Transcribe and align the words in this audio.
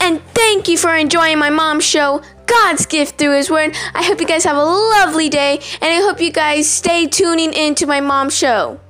And 0.00 0.22
thank 0.34 0.68
you 0.68 0.78
for 0.78 0.94
enjoying 0.94 1.38
my 1.38 1.50
mom's 1.50 1.84
show, 1.84 2.22
God's 2.46 2.86
Gift 2.86 3.18
Through 3.18 3.36
His 3.36 3.50
Word. 3.50 3.74
I 3.94 4.02
hope 4.04 4.20
you 4.20 4.26
guys 4.26 4.44
have 4.44 4.56
a 4.56 4.64
lovely 4.64 5.28
day, 5.28 5.60
and 5.80 5.92
I 5.92 6.00
hope 6.06 6.20
you 6.20 6.32
guys 6.32 6.70
stay 6.70 7.06
tuning 7.06 7.52
into 7.52 7.86
my 7.86 8.00
mom's 8.00 8.36
show. 8.36 8.80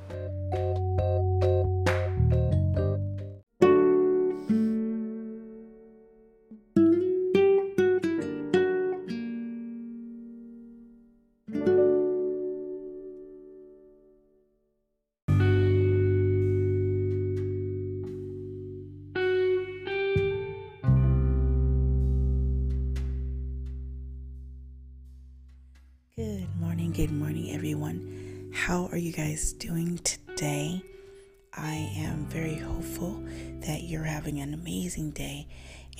Are 28.97 28.99
you 28.99 29.13
guys 29.13 29.53
doing 29.53 29.99
today? 29.99 30.81
I 31.53 31.93
am 31.97 32.25
very 32.25 32.55
hopeful 32.55 33.23
that 33.59 33.83
you're 33.83 34.03
having 34.03 34.39
an 34.39 34.55
amazing 34.55 35.11
day. 35.11 35.47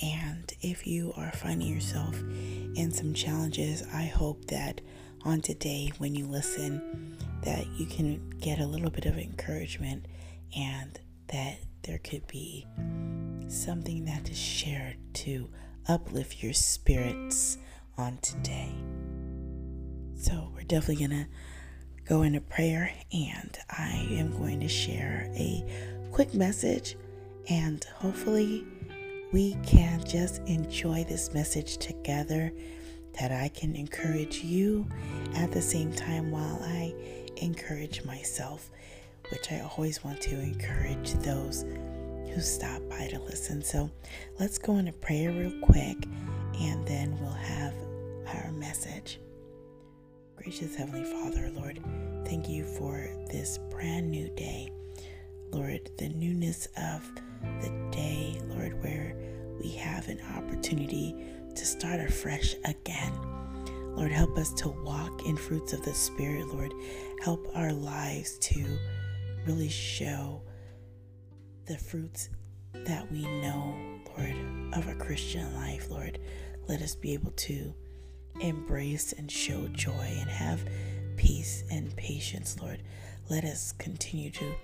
And 0.02 0.52
if 0.62 0.84
you 0.84 1.12
are 1.16 1.30
finding 1.30 1.72
yourself 1.72 2.18
in 2.18 2.90
some 2.90 3.14
challenges, 3.14 3.84
I 3.94 4.06
hope 4.06 4.46
that 4.46 4.80
on 5.24 5.42
today, 5.42 5.92
when 5.98 6.16
you 6.16 6.26
listen, 6.26 7.16
that 7.44 7.68
you 7.76 7.86
can 7.86 8.30
get 8.40 8.58
a 8.58 8.66
little 8.66 8.90
bit 8.90 9.06
of 9.06 9.16
encouragement 9.16 10.06
and 10.56 10.98
that 11.28 11.58
there 11.82 11.98
could 11.98 12.26
be 12.26 12.66
something 13.46 14.06
that 14.06 14.28
is 14.28 14.36
shared 14.36 14.96
to 15.14 15.48
uplift 15.86 16.42
your 16.42 16.52
spirits 16.52 17.58
on 17.96 18.18
today. 18.22 18.74
So, 20.16 20.50
we're 20.52 20.64
definitely 20.64 21.06
going 21.06 21.26
to 21.26 21.28
go 22.08 22.22
into 22.22 22.40
prayer, 22.40 22.90
and 23.12 23.58
I 23.70 24.06
am 24.10 24.32
going 24.38 24.60
to 24.60 24.68
share 24.68 25.30
a 25.34 25.64
quick 26.10 26.32
message, 26.34 26.96
and 27.48 27.84
hopefully, 27.84 28.64
we 29.32 29.56
can 29.66 30.02
just 30.04 30.40
enjoy 30.46 31.04
this 31.04 31.34
message 31.34 31.76
together. 31.78 32.52
That 33.20 33.32
I 33.32 33.48
can 33.48 33.74
encourage 33.74 34.44
you 34.44 34.86
at 35.34 35.50
the 35.50 35.60
same 35.60 35.92
time 35.92 36.30
while 36.30 36.60
I 36.62 36.94
encourage 37.38 38.04
myself, 38.04 38.70
which 39.32 39.50
I 39.50 39.60
always 39.60 40.04
want 40.04 40.20
to 40.22 40.40
encourage 40.40 41.14
those 41.14 41.64
who 42.32 42.40
stop 42.40 42.80
by 42.88 43.08
to 43.08 43.18
listen. 43.18 43.62
So 43.62 43.90
let's 44.38 44.56
go 44.56 44.76
into 44.76 44.92
prayer 44.92 45.32
real 45.32 45.60
quick 45.62 45.96
and 46.60 46.86
then 46.86 47.18
we'll 47.20 47.32
have 47.32 47.74
our 48.28 48.52
message. 48.52 49.18
Gracious 50.48 50.76
Heavenly 50.76 51.04
Father, 51.04 51.50
Lord, 51.54 51.78
thank 52.24 52.48
you 52.48 52.64
for 52.64 53.06
this 53.30 53.58
brand 53.68 54.10
new 54.10 54.30
day. 54.30 54.70
Lord, 55.52 55.90
the 55.98 56.08
newness 56.08 56.66
of 56.78 57.06
the 57.60 57.68
day, 57.92 58.40
Lord, 58.46 58.82
where 58.82 59.14
we 59.62 59.72
have 59.72 60.08
an 60.08 60.18
opportunity 60.38 61.14
to 61.54 61.66
start 61.66 62.00
afresh 62.00 62.54
again. 62.64 63.12
Lord, 63.94 64.10
help 64.10 64.38
us 64.38 64.54
to 64.54 64.70
walk 64.70 65.26
in 65.26 65.36
fruits 65.36 65.74
of 65.74 65.84
the 65.84 65.92
Spirit, 65.92 66.46
Lord. 66.46 66.72
Help 67.20 67.46
our 67.54 67.74
lives 67.74 68.38
to 68.38 68.64
really 69.46 69.68
show 69.68 70.40
the 71.66 71.76
fruits 71.76 72.30
that 72.72 73.12
we 73.12 73.20
know, 73.42 73.76
Lord, 74.16 74.34
of 74.72 74.88
a 74.88 74.94
Christian 74.94 75.54
life, 75.56 75.90
Lord. 75.90 76.18
Let 76.68 76.80
us 76.80 76.94
be 76.94 77.12
able 77.12 77.32
to 77.32 77.74
embrace 78.40 79.12
and 79.12 79.30
show 79.30 79.68
joy 79.68 80.16
and 80.20 80.28
have 80.30 80.60
peace 81.16 81.64
and 81.70 81.94
patience, 81.96 82.56
Lord. 82.60 82.82
Let 83.28 83.44
us 83.44 83.72
continue 83.78 84.30
to 84.30 84.54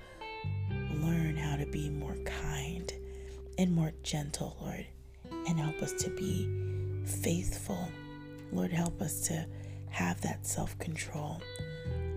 learn 0.94 1.36
how 1.36 1.56
to 1.56 1.66
be 1.66 1.90
more 1.90 2.16
kind 2.24 2.92
and 3.58 3.72
more 3.72 3.92
gentle, 4.02 4.56
Lord, 4.60 4.86
and 5.48 5.58
help 5.58 5.82
us 5.82 5.92
to 6.04 6.10
be 6.10 6.48
faithful. 7.04 7.88
Lord, 8.52 8.72
help 8.72 9.00
us 9.02 9.20
to 9.28 9.46
have 9.90 10.20
that 10.22 10.46
self 10.46 10.78
control. 10.78 11.40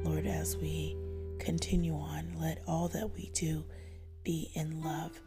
Lord, 0.03 0.25
as 0.25 0.57
we 0.57 0.95
continue 1.39 1.95
on, 1.95 2.33
let 2.39 2.61
all 2.67 2.87
that 2.89 3.13
we 3.13 3.29
do 3.33 3.63
be 4.23 4.51
in 4.53 4.81
love. 4.83 5.19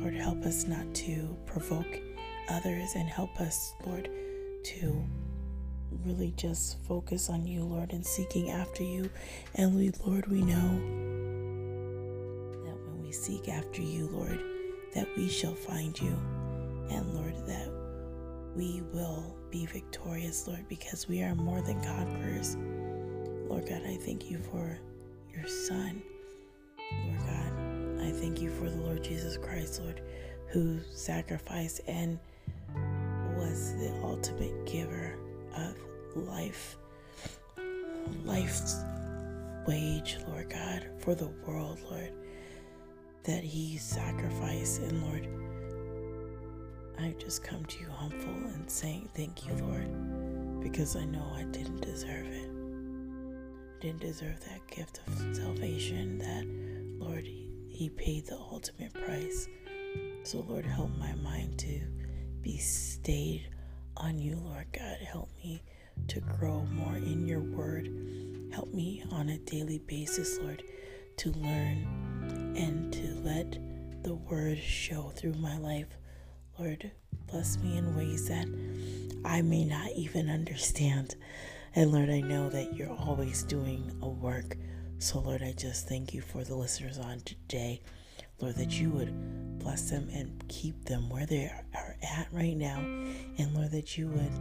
Lord, 0.00 0.14
help 0.14 0.44
us 0.44 0.64
not 0.64 0.94
to 0.94 1.36
provoke 1.46 2.00
others 2.48 2.90
and 2.94 3.08
help 3.08 3.40
us, 3.40 3.74
Lord, 3.84 4.08
to 4.64 5.04
really 6.04 6.32
just 6.36 6.82
focus 6.84 7.28
on 7.30 7.46
you, 7.46 7.64
Lord, 7.64 7.92
and 7.92 8.04
seeking 8.04 8.50
after 8.50 8.82
you. 8.82 9.10
And 9.54 9.74
we, 9.74 9.90
Lord, 10.04 10.26
we 10.26 10.42
know 10.42 10.70
that 12.64 12.76
when 12.86 13.02
we 13.02 13.12
seek 13.12 13.48
after 13.48 13.82
you, 13.82 14.08
Lord, 14.08 14.40
that 14.94 15.08
we 15.16 15.28
shall 15.28 15.54
find 15.54 15.98
you. 16.00 16.16
And 16.90 17.14
Lord, 17.14 17.34
that 17.46 17.70
we 18.54 18.82
will 18.92 19.36
be 19.50 19.66
victorious, 19.66 20.46
Lord, 20.46 20.66
because 20.68 21.08
we 21.08 21.22
are 21.22 21.34
more 21.34 21.60
than 21.60 21.82
conquerors. 21.82 22.56
Lord 23.48 23.68
God, 23.68 23.82
I 23.86 23.96
thank 23.96 24.30
you 24.30 24.38
for 24.38 24.78
your 25.34 25.46
Son. 25.46 26.02
Lord 26.78 27.18
God, 27.18 28.02
I 28.02 28.10
thank 28.12 28.40
you 28.40 28.50
for 28.50 28.70
the 28.70 28.76
Lord 28.76 29.04
Jesus 29.04 29.36
Christ, 29.36 29.80
Lord, 29.82 30.00
who 30.48 30.80
sacrificed 30.92 31.80
and 31.86 32.18
was 33.36 33.74
the 33.74 33.92
ultimate 34.02 34.64
giver 34.66 35.18
of 35.56 35.74
life, 36.16 36.76
life's 38.24 38.84
wage, 39.66 40.18
Lord 40.28 40.50
God, 40.50 40.88
for 40.98 41.14
the 41.14 41.28
world, 41.46 41.78
Lord, 41.90 42.12
that 43.24 43.44
He 43.44 43.76
sacrificed. 43.76 44.80
And 44.82 45.02
Lord, 45.02 45.28
I've 46.98 47.18
just 47.18 47.42
come 47.42 47.64
to 47.64 47.80
you 47.80 47.88
humble 47.90 48.48
and 48.54 48.70
saying 48.70 49.08
thank 49.14 49.46
you, 49.46 49.54
Lord, 49.54 50.60
because 50.60 50.96
I 50.96 51.04
know 51.04 51.30
I 51.34 51.42
didn't 51.44 51.80
deserve 51.80 52.26
it. 52.26 52.48
I 52.48 53.82
didn't 53.82 54.00
deserve 54.00 54.40
that 54.40 54.66
gift 54.68 55.00
of 55.06 55.36
salvation 55.36 56.18
that, 56.18 56.46
Lord, 57.04 57.26
he 57.68 57.90
paid 57.90 58.26
the 58.26 58.38
ultimate 58.38 58.94
price. 58.94 59.48
So, 60.22 60.44
Lord, 60.48 60.64
help 60.64 60.90
my 60.98 61.14
mind 61.16 61.58
to 61.58 61.80
be 62.40 62.56
stayed 62.56 63.48
on 63.96 64.18
you, 64.18 64.36
Lord 64.36 64.66
God. 64.72 64.96
Help 65.00 65.28
me 65.44 65.62
to 66.08 66.20
grow 66.20 66.64
more 66.66 66.96
in 66.96 67.26
your 67.26 67.40
word. 67.40 67.90
Help 68.52 68.72
me 68.72 69.02
on 69.10 69.28
a 69.28 69.38
daily 69.38 69.78
basis, 69.78 70.38
Lord, 70.38 70.62
to 71.18 71.30
learn 71.32 72.54
and 72.56 72.92
to 72.92 73.14
let 73.22 73.58
the 74.02 74.14
word 74.14 74.58
show 74.58 75.12
through 75.14 75.34
my 75.34 75.58
life. 75.58 75.98
Lord, 76.58 76.90
bless 77.26 77.58
me 77.58 77.76
in 77.76 77.96
ways 77.96 78.28
that 78.28 78.46
I 79.24 79.42
may 79.42 79.64
not 79.64 79.90
even 79.96 80.30
understand. 80.30 81.16
And 81.74 81.92
Lord, 81.92 82.08
I 82.08 82.20
know 82.20 82.48
that 82.50 82.74
you're 82.74 82.96
always 82.96 83.42
doing 83.42 83.92
a 84.02 84.08
work. 84.08 84.56
So, 84.98 85.20
Lord, 85.20 85.42
I 85.42 85.52
just 85.52 85.88
thank 85.88 86.14
you 86.14 86.22
for 86.22 86.44
the 86.44 86.54
listeners 86.54 86.98
on 86.98 87.20
today. 87.20 87.82
Lord, 88.40 88.56
that 88.56 88.80
you 88.80 88.90
would 88.90 89.58
bless 89.58 89.90
them 89.90 90.08
and 90.12 90.42
keep 90.48 90.84
them 90.84 91.08
where 91.10 91.26
they 91.26 91.50
are 91.74 91.96
at 92.02 92.28
right 92.32 92.56
now. 92.56 92.78
And 92.78 93.54
Lord, 93.54 93.72
that 93.72 93.98
you 93.98 94.08
would 94.08 94.32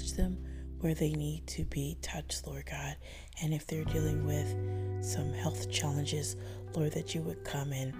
touch 0.00 0.14
them 0.14 0.38
where 0.80 0.94
they 0.94 1.12
need 1.12 1.46
to 1.46 1.64
be 1.64 1.98
touched, 2.00 2.46
Lord 2.46 2.64
God. 2.66 2.96
And 3.42 3.52
if 3.52 3.66
they're 3.66 3.84
dealing 3.84 4.24
with 4.24 5.04
some 5.04 5.32
health 5.32 5.70
challenges, 5.70 6.36
Lord, 6.74 6.92
that 6.92 7.14
you 7.14 7.20
would 7.22 7.44
come 7.44 7.72
in 7.72 7.90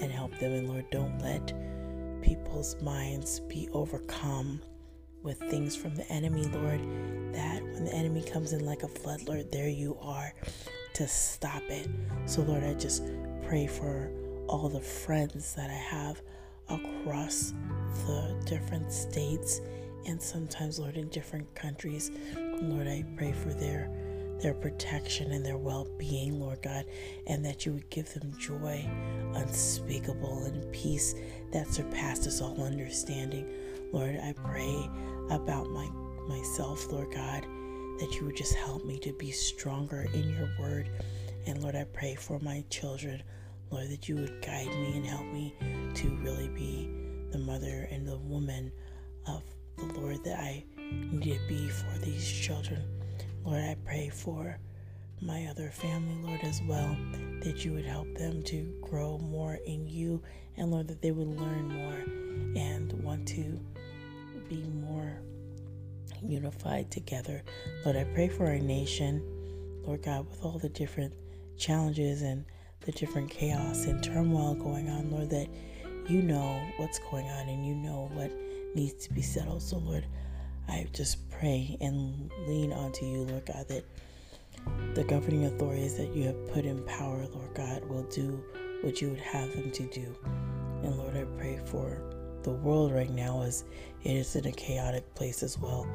and 0.00 0.12
help 0.12 0.38
them. 0.38 0.52
And 0.52 0.68
Lord, 0.68 0.88
don't 0.90 1.18
let 1.20 1.52
people's 2.22 2.80
minds 2.82 3.40
be 3.40 3.68
overcome 3.72 4.60
with 5.22 5.38
things 5.50 5.74
from 5.76 5.94
the 5.94 6.10
enemy, 6.10 6.44
Lord, 6.44 6.80
that 7.34 7.62
when 7.62 7.84
the 7.84 7.92
enemy 7.92 8.22
comes 8.22 8.52
in 8.52 8.64
like 8.64 8.84
a 8.84 8.88
flood, 8.88 9.22
Lord, 9.26 9.50
there 9.50 9.68
you 9.68 9.98
are 10.00 10.32
to 10.94 11.08
stop 11.08 11.62
it. 11.68 11.88
So, 12.26 12.42
Lord, 12.42 12.62
I 12.62 12.74
just 12.74 13.02
pray 13.42 13.66
for 13.66 14.10
all 14.46 14.68
the 14.68 14.80
friends 14.80 15.54
that 15.54 15.68
I 15.68 15.74
have 15.74 16.22
across 16.68 17.52
the 18.06 18.40
different 18.46 18.92
states 18.92 19.60
and 20.06 20.20
sometimes, 20.20 20.78
Lord, 20.78 20.96
in 20.96 21.08
different 21.08 21.54
countries. 21.54 22.10
Lord, 22.60 22.86
I 22.86 23.04
pray 23.16 23.32
for 23.32 23.50
their 23.50 23.90
their 24.40 24.54
protection 24.54 25.32
and 25.32 25.44
their 25.44 25.58
well-being, 25.58 26.40
Lord 26.40 26.62
God, 26.62 26.86
and 27.26 27.44
that 27.44 27.66
you 27.66 27.74
would 27.74 27.90
give 27.90 28.12
them 28.14 28.32
joy 28.38 28.88
unspeakable 29.34 30.44
and 30.44 30.72
peace 30.72 31.14
that 31.52 31.68
surpasses 31.68 32.40
all 32.40 32.62
understanding. 32.62 33.46
Lord, 33.92 34.18
I 34.22 34.32
pray 34.32 34.88
about 35.28 35.68
my 35.70 35.88
myself, 36.26 36.90
Lord 36.90 37.12
God, 37.12 37.42
that 37.98 38.14
you 38.14 38.24
would 38.24 38.36
just 38.36 38.54
help 38.54 38.84
me 38.84 38.98
to 39.00 39.12
be 39.12 39.30
stronger 39.30 40.06
in 40.14 40.30
your 40.30 40.48
word. 40.58 40.88
And 41.46 41.62
Lord, 41.62 41.74
I 41.74 41.84
pray 41.84 42.14
for 42.14 42.38
my 42.38 42.64
children, 42.70 43.22
Lord, 43.70 43.90
that 43.90 44.08
you 44.08 44.14
would 44.16 44.40
guide 44.40 44.68
me 44.68 44.96
and 44.96 45.04
help 45.04 45.26
me 45.26 45.54
to 45.94 46.08
really 46.22 46.48
be 46.48 46.88
the 47.30 47.38
mother 47.38 47.88
and 47.90 48.06
the 48.06 48.18
woman 48.18 48.72
of 49.26 49.42
the 49.80 50.00
Lord 50.00 50.22
that 50.24 50.38
I 50.38 50.64
need 50.78 51.22
to 51.22 51.48
be 51.48 51.68
for 51.68 51.98
these 51.98 52.30
children. 52.30 52.82
Lord, 53.44 53.60
I 53.60 53.76
pray 53.84 54.08
for 54.08 54.58
my 55.22 55.46
other 55.46 55.70
family, 55.70 56.14
Lord, 56.22 56.40
as 56.42 56.62
well, 56.62 56.96
that 57.42 57.64
you 57.64 57.72
would 57.72 57.84
help 57.84 58.14
them 58.14 58.42
to 58.44 58.74
grow 58.82 59.18
more 59.18 59.58
in 59.66 59.86
you, 59.86 60.22
and 60.56 60.70
Lord, 60.70 60.88
that 60.88 61.02
they 61.02 61.10
would 61.10 61.40
learn 61.40 61.68
more 61.68 62.60
and 62.60 62.92
want 63.02 63.28
to 63.28 63.60
be 64.48 64.62
more 64.62 65.20
unified 66.22 66.90
together. 66.90 67.42
Lord, 67.84 67.96
I 67.96 68.04
pray 68.04 68.28
for 68.28 68.46
our 68.46 68.58
nation, 68.58 69.22
Lord 69.84 70.02
God, 70.02 70.28
with 70.28 70.42
all 70.42 70.58
the 70.58 70.68
different 70.68 71.14
challenges 71.56 72.22
and 72.22 72.44
the 72.80 72.92
different 72.92 73.30
chaos 73.30 73.84
and 73.84 74.02
turmoil 74.02 74.54
going 74.54 74.88
on, 74.88 75.10
Lord, 75.10 75.30
that 75.30 75.48
you 76.08 76.22
know 76.22 76.60
what's 76.76 76.98
going 77.10 77.26
on 77.26 77.48
and 77.48 77.66
you 77.66 77.74
know 77.74 78.10
what 78.14 78.30
needs 78.74 79.06
to 79.06 79.12
be 79.12 79.22
settled. 79.22 79.62
So, 79.62 79.78
Lord, 79.78 80.06
I 80.68 80.86
just 80.92 81.28
pray 81.30 81.76
and 81.80 82.30
lean 82.46 82.72
onto 82.72 83.04
you, 83.06 83.22
Lord 83.22 83.46
God, 83.46 83.66
that 83.68 83.84
the 84.94 85.04
governing 85.04 85.46
authorities 85.46 85.96
that 85.96 86.14
you 86.14 86.24
have 86.24 86.52
put 86.52 86.64
in 86.64 86.82
power, 86.84 87.26
Lord 87.32 87.54
God, 87.54 87.84
will 87.86 88.04
do 88.04 88.42
what 88.82 89.00
you 89.00 89.10
would 89.10 89.20
have 89.20 89.52
them 89.52 89.70
to 89.70 89.86
do. 89.86 90.16
And 90.82 90.96
Lord, 90.96 91.16
I 91.16 91.24
pray 91.38 91.60
for 91.66 92.02
the 92.42 92.50
world 92.50 92.92
right 92.92 93.10
now 93.10 93.42
as 93.42 93.64
it 94.02 94.12
is 94.12 94.36
in 94.36 94.46
a 94.46 94.52
chaotic 94.52 95.14
place 95.14 95.42
as 95.42 95.58
well. 95.58 95.86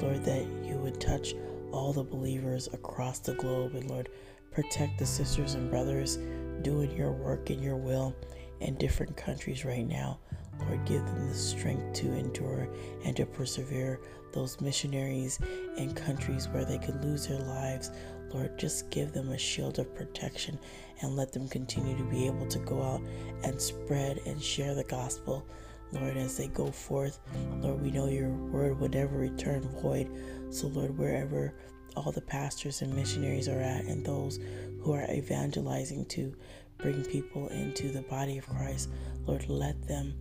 Lord, 0.00 0.24
that 0.24 0.46
you 0.64 0.76
would 0.76 1.00
touch 1.00 1.34
all 1.72 1.92
the 1.92 2.02
believers 2.02 2.68
across 2.72 3.18
the 3.18 3.34
globe 3.34 3.74
and 3.74 3.88
Lord, 3.88 4.08
protect 4.50 4.98
the 4.98 5.06
sisters 5.06 5.54
and 5.54 5.70
brothers 5.70 6.18
doing 6.62 6.90
your 6.96 7.12
work 7.12 7.50
and 7.50 7.62
your 7.62 7.76
will 7.76 8.14
in 8.60 8.74
different 8.76 9.16
countries 9.16 9.64
right 9.64 9.86
now. 9.86 10.18
Lord, 10.66 10.84
give 10.84 11.04
them 11.06 11.28
the 11.28 11.34
strength 11.34 11.92
to 12.00 12.12
endure 12.12 12.68
and 13.04 13.16
to 13.16 13.26
persevere. 13.26 14.00
Those 14.32 14.60
missionaries 14.60 15.40
in 15.76 15.94
countries 15.94 16.48
where 16.48 16.64
they 16.64 16.78
could 16.78 17.04
lose 17.04 17.26
their 17.26 17.40
lives, 17.40 17.90
Lord, 18.32 18.58
just 18.58 18.90
give 18.90 19.12
them 19.12 19.30
a 19.30 19.38
shield 19.38 19.78
of 19.78 19.94
protection 19.94 20.58
and 21.02 21.16
let 21.16 21.32
them 21.32 21.48
continue 21.48 21.96
to 21.96 22.04
be 22.04 22.26
able 22.26 22.46
to 22.46 22.58
go 22.60 22.82
out 22.82 23.02
and 23.42 23.60
spread 23.60 24.20
and 24.26 24.40
share 24.40 24.74
the 24.74 24.84
gospel. 24.84 25.44
Lord, 25.92 26.16
as 26.16 26.36
they 26.36 26.46
go 26.46 26.70
forth, 26.70 27.18
Lord, 27.60 27.82
we 27.82 27.90
know 27.90 28.06
your 28.06 28.28
word 28.28 28.78
would 28.78 28.94
never 28.94 29.18
return 29.18 29.62
void. 29.82 30.08
So, 30.50 30.68
Lord, 30.68 30.96
wherever 30.96 31.54
all 31.96 32.12
the 32.12 32.20
pastors 32.20 32.82
and 32.82 32.94
missionaries 32.94 33.48
are 33.48 33.60
at, 33.60 33.84
and 33.84 34.06
those 34.06 34.38
who 34.80 34.92
are 34.92 35.10
evangelizing 35.10 36.06
to 36.06 36.34
bring 36.78 37.04
people 37.04 37.48
into 37.48 37.88
the 37.88 38.02
body 38.02 38.38
of 38.38 38.48
Christ, 38.48 38.90
Lord, 39.26 39.48
let 39.48 39.86
them 39.88 40.14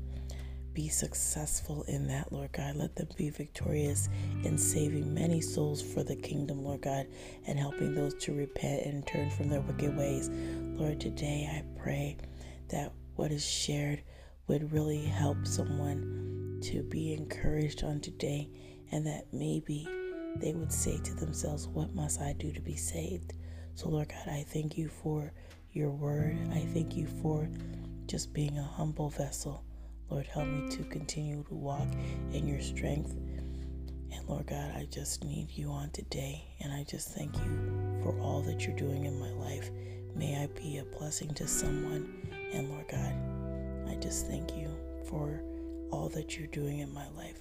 be 0.74 0.88
successful 0.88 1.84
in 1.88 2.08
that, 2.08 2.32
Lord 2.32 2.52
God. 2.52 2.76
Let 2.76 2.96
them 2.96 3.08
be 3.18 3.30
victorious 3.30 4.10
in 4.44 4.58
saving 4.58 5.14
many 5.14 5.42
souls 5.42 5.82
for 5.82 6.04
the 6.04 6.16
kingdom, 6.16 6.64
Lord 6.64 6.82
God, 6.82 7.08
and 7.48 7.60
helping 7.60 7.96
those 7.96 8.14
to 8.16 8.34
repent 8.34 8.86
and 8.86 9.06
turn 9.06 9.30
from 9.30 9.50
their 9.50 9.62
wicked 9.62 9.96
ways. 9.96 10.30
Lord, 10.30 11.00
today 11.00 11.50
I 11.52 11.64
pray 11.82 12.18
that 12.70 12.94
what 13.16 13.32
is 13.32 13.46
shared 13.46 14.04
would 14.48 14.72
really 14.72 15.04
help 15.04 15.46
someone 15.46 16.60
to 16.64 16.84
be 16.84 17.14
encouraged 17.14 17.84
on 17.84 18.00
today 18.00 18.50
and 18.92 19.06
that 19.06 19.28
maybe 19.32 19.88
they 20.38 20.54
would 20.54 20.72
say 20.72 20.98
to 20.98 21.14
themselves, 21.16 21.68
What 21.68 21.94
must 21.94 22.22
I 22.22 22.34
do 22.34 22.52
to 22.52 22.62
be 22.62 22.76
saved? 22.76 23.34
So, 23.76 23.90
Lord 23.90 24.10
God, 24.10 24.28
I 24.28 24.46
thank 24.48 24.78
you 24.78 24.90
for 24.90 25.32
your 25.72 25.90
word. 25.90 26.38
I 26.52 26.60
thank 26.74 26.96
you 26.96 27.08
for 27.22 27.50
just 28.08 28.34
being 28.34 28.58
a 28.58 28.64
humble 28.64 29.10
vessel. 29.10 29.64
Lord, 30.10 30.26
help 30.28 30.48
me 30.48 30.70
to 30.70 30.84
continue 30.86 31.44
to 31.44 31.54
walk 31.54 31.88
in 32.32 32.48
your 32.48 32.62
strength. 32.62 33.12
And 34.12 34.28
Lord 34.28 34.48
God, 34.48 34.74
I 34.76 34.88
just 34.92 35.24
need 35.24 35.50
you 35.52 35.70
on 35.70 35.92
today. 35.92 36.44
And 36.62 36.74
I 36.74 36.84
just 36.84 37.10
thank 37.10 37.36
you 37.38 38.00
for 38.04 38.18
all 38.20 38.42
that 38.42 38.66
you're 38.66 38.76
doing 38.76 39.06
in 39.06 39.20
my 39.20 39.32
life. 39.32 39.70
May 40.16 40.42
I 40.42 40.48
be 40.60 40.78
a 40.80 40.84
blessing 40.98 41.34
to 41.36 41.48
someone. 41.48 42.28
And 42.54 42.70
Lord 42.70 42.88
God, 42.88 43.14
I 43.90 43.96
just 44.02 44.28
thank 44.28 44.56
you 44.56 44.70
for 45.08 45.44
all 45.92 46.10
that 46.10 46.38
you're 46.38 46.48
doing 46.48 46.80
in 46.80 46.94
my 46.94 47.08
life. 47.10 47.38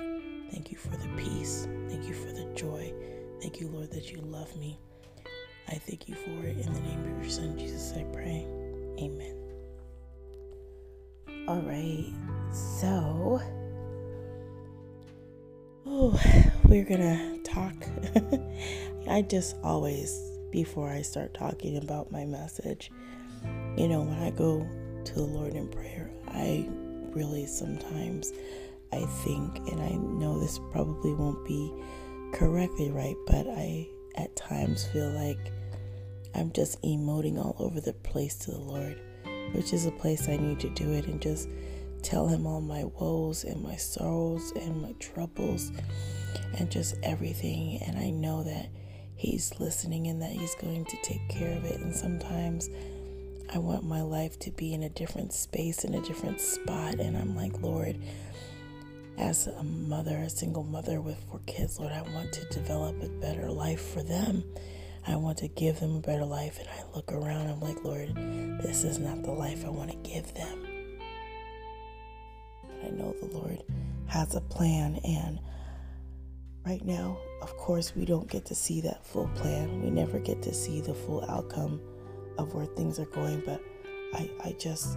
Thank 0.50 0.70
you 0.70 0.78
for 0.78 0.90
the 0.90 1.08
peace. 1.16 1.66
Thank 1.88 2.06
you 2.06 2.14
for 2.14 2.32
the 2.32 2.52
joy. 2.54 2.92
Thank 3.40 3.60
you, 3.60 3.68
Lord, 3.68 3.90
that 3.92 4.10
you 4.10 4.20
love 4.20 4.54
me. 4.56 4.78
I 5.68 5.74
thank 5.74 6.08
you 6.08 6.14
for 6.14 6.46
it. 6.46 6.58
In 6.58 6.72
the 6.72 6.80
name 6.80 7.00
of 7.14 7.22
your 7.22 7.30
Son, 7.30 7.58
Jesus, 7.58 7.92
I 7.96 8.02
pray. 8.04 8.46
Amen. 8.98 9.36
All 11.46 11.60
right. 11.62 12.37
So, 12.52 13.40
oh, 15.86 16.20
we're 16.64 16.84
gonna 16.84 17.38
talk. 17.44 17.74
I 19.08 19.22
just 19.22 19.56
always, 19.62 20.18
before 20.50 20.88
I 20.88 21.02
start 21.02 21.34
talking 21.34 21.76
about 21.76 22.10
my 22.10 22.24
message, 22.24 22.90
you 23.76 23.88
know, 23.88 24.02
when 24.02 24.18
I 24.18 24.30
go 24.30 24.66
to 25.04 25.14
the 25.14 25.22
Lord 25.22 25.54
in 25.54 25.68
prayer, 25.68 26.10
I 26.28 26.68
really 27.10 27.46
sometimes 27.46 28.32
I 28.92 29.04
think, 29.24 29.58
and 29.70 29.80
I 29.80 29.90
know 29.90 30.40
this 30.40 30.58
probably 30.70 31.14
won't 31.14 31.44
be 31.46 31.72
correctly 32.32 32.90
right, 32.90 33.16
but 33.26 33.46
I 33.46 33.88
at 34.16 34.34
times 34.36 34.86
feel 34.86 35.10
like 35.10 35.52
I'm 36.34 36.52
just 36.52 36.80
emoting 36.82 37.38
all 37.38 37.56
over 37.58 37.80
the 37.80 37.92
place 37.92 38.36
to 38.36 38.52
the 38.52 38.58
Lord, 38.58 39.00
which 39.52 39.72
is 39.72 39.86
a 39.86 39.92
place 39.92 40.28
I 40.28 40.36
need 40.36 40.60
to 40.60 40.70
do 40.70 40.92
it 40.92 41.06
and 41.06 41.20
just 41.20 41.48
tell 42.08 42.26
him 42.26 42.46
all 42.46 42.62
my 42.62 42.84
woes 42.84 43.44
and 43.44 43.62
my 43.62 43.76
sorrows 43.76 44.50
and 44.56 44.80
my 44.80 44.92
troubles 44.92 45.70
and 46.56 46.70
just 46.70 46.94
everything. 47.02 47.82
And 47.86 47.98
I 47.98 48.08
know 48.08 48.42
that 48.44 48.70
he's 49.14 49.52
listening 49.60 50.06
and 50.06 50.22
that 50.22 50.30
he's 50.30 50.54
going 50.54 50.86
to 50.86 50.96
take 51.02 51.28
care 51.28 51.54
of 51.54 51.66
it. 51.66 51.78
And 51.80 51.94
sometimes 51.94 52.70
I 53.54 53.58
want 53.58 53.84
my 53.84 54.00
life 54.00 54.38
to 54.38 54.50
be 54.50 54.72
in 54.72 54.84
a 54.84 54.88
different 54.88 55.34
space, 55.34 55.84
in 55.84 55.94
a 55.94 56.00
different 56.00 56.40
spot. 56.40 56.94
And 56.94 57.14
I'm 57.14 57.36
like, 57.36 57.60
Lord, 57.60 57.98
as 59.18 59.46
a 59.46 59.62
mother, 59.62 60.16
a 60.16 60.30
single 60.30 60.64
mother 60.64 61.02
with 61.02 61.22
four 61.28 61.40
kids, 61.44 61.78
Lord, 61.78 61.92
I 61.92 62.00
want 62.14 62.32
to 62.32 62.44
develop 62.46 63.02
a 63.02 63.08
better 63.20 63.50
life 63.50 63.82
for 63.82 64.02
them. 64.02 64.44
I 65.06 65.16
want 65.16 65.36
to 65.38 65.48
give 65.48 65.80
them 65.80 65.96
a 65.96 66.00
better 66.00 66.24
life. 66.24 66.58
And 66.58 66.68
I 66.70 66.84
look 66.94 67.12
around, 67.12 67.48
I'm 67.48 67.60
like, 67.60 67.84
Lord, 67.84 68.14
this 68.62 68.82
is 68.82 68.98
not 68.98 69.24
the 69.24 69.32
life 69.32 69.66
I 69.66 69.68
want 69.68 69.90
to 69.90 70.10
give 70.10 70.32
them. 70.32 70.67
I 72.88 72.90
know 72.92 73.14
the 73.20 73.26
Lord 73.26 73.62
has 74.06 74.34
a 74.34 74.40
plan, 74.40 74.98
and 75.04 75.38
right 76.64 76.84
now, 76.84 77.18
of 77.42 77.56
course, 77.56 77.94
we 77.94 78.04
don't 78.04 78.28
get 78.28 78.46
to 78.46 78.54
see 78.54 78.80
that 78.80 79.04
full 79.04 79.28
plan. 79.34 79.82
We 79.82 79.90
never 79.90 80.18
get 80.18 80.42
to 80.42 80.54
see 80.54 80.80
the 80.80 80.94
full 80.94 81.24
outcome 81.30 81.80
of 82.38 82.54
where 82.54 82.66
things 82.66 82.98
are 82.98 83.06
going, 83.06 83.42
but 83.44 83.60
I, 84.14 84.30
I 84.44 84.52
just 84.58 84.96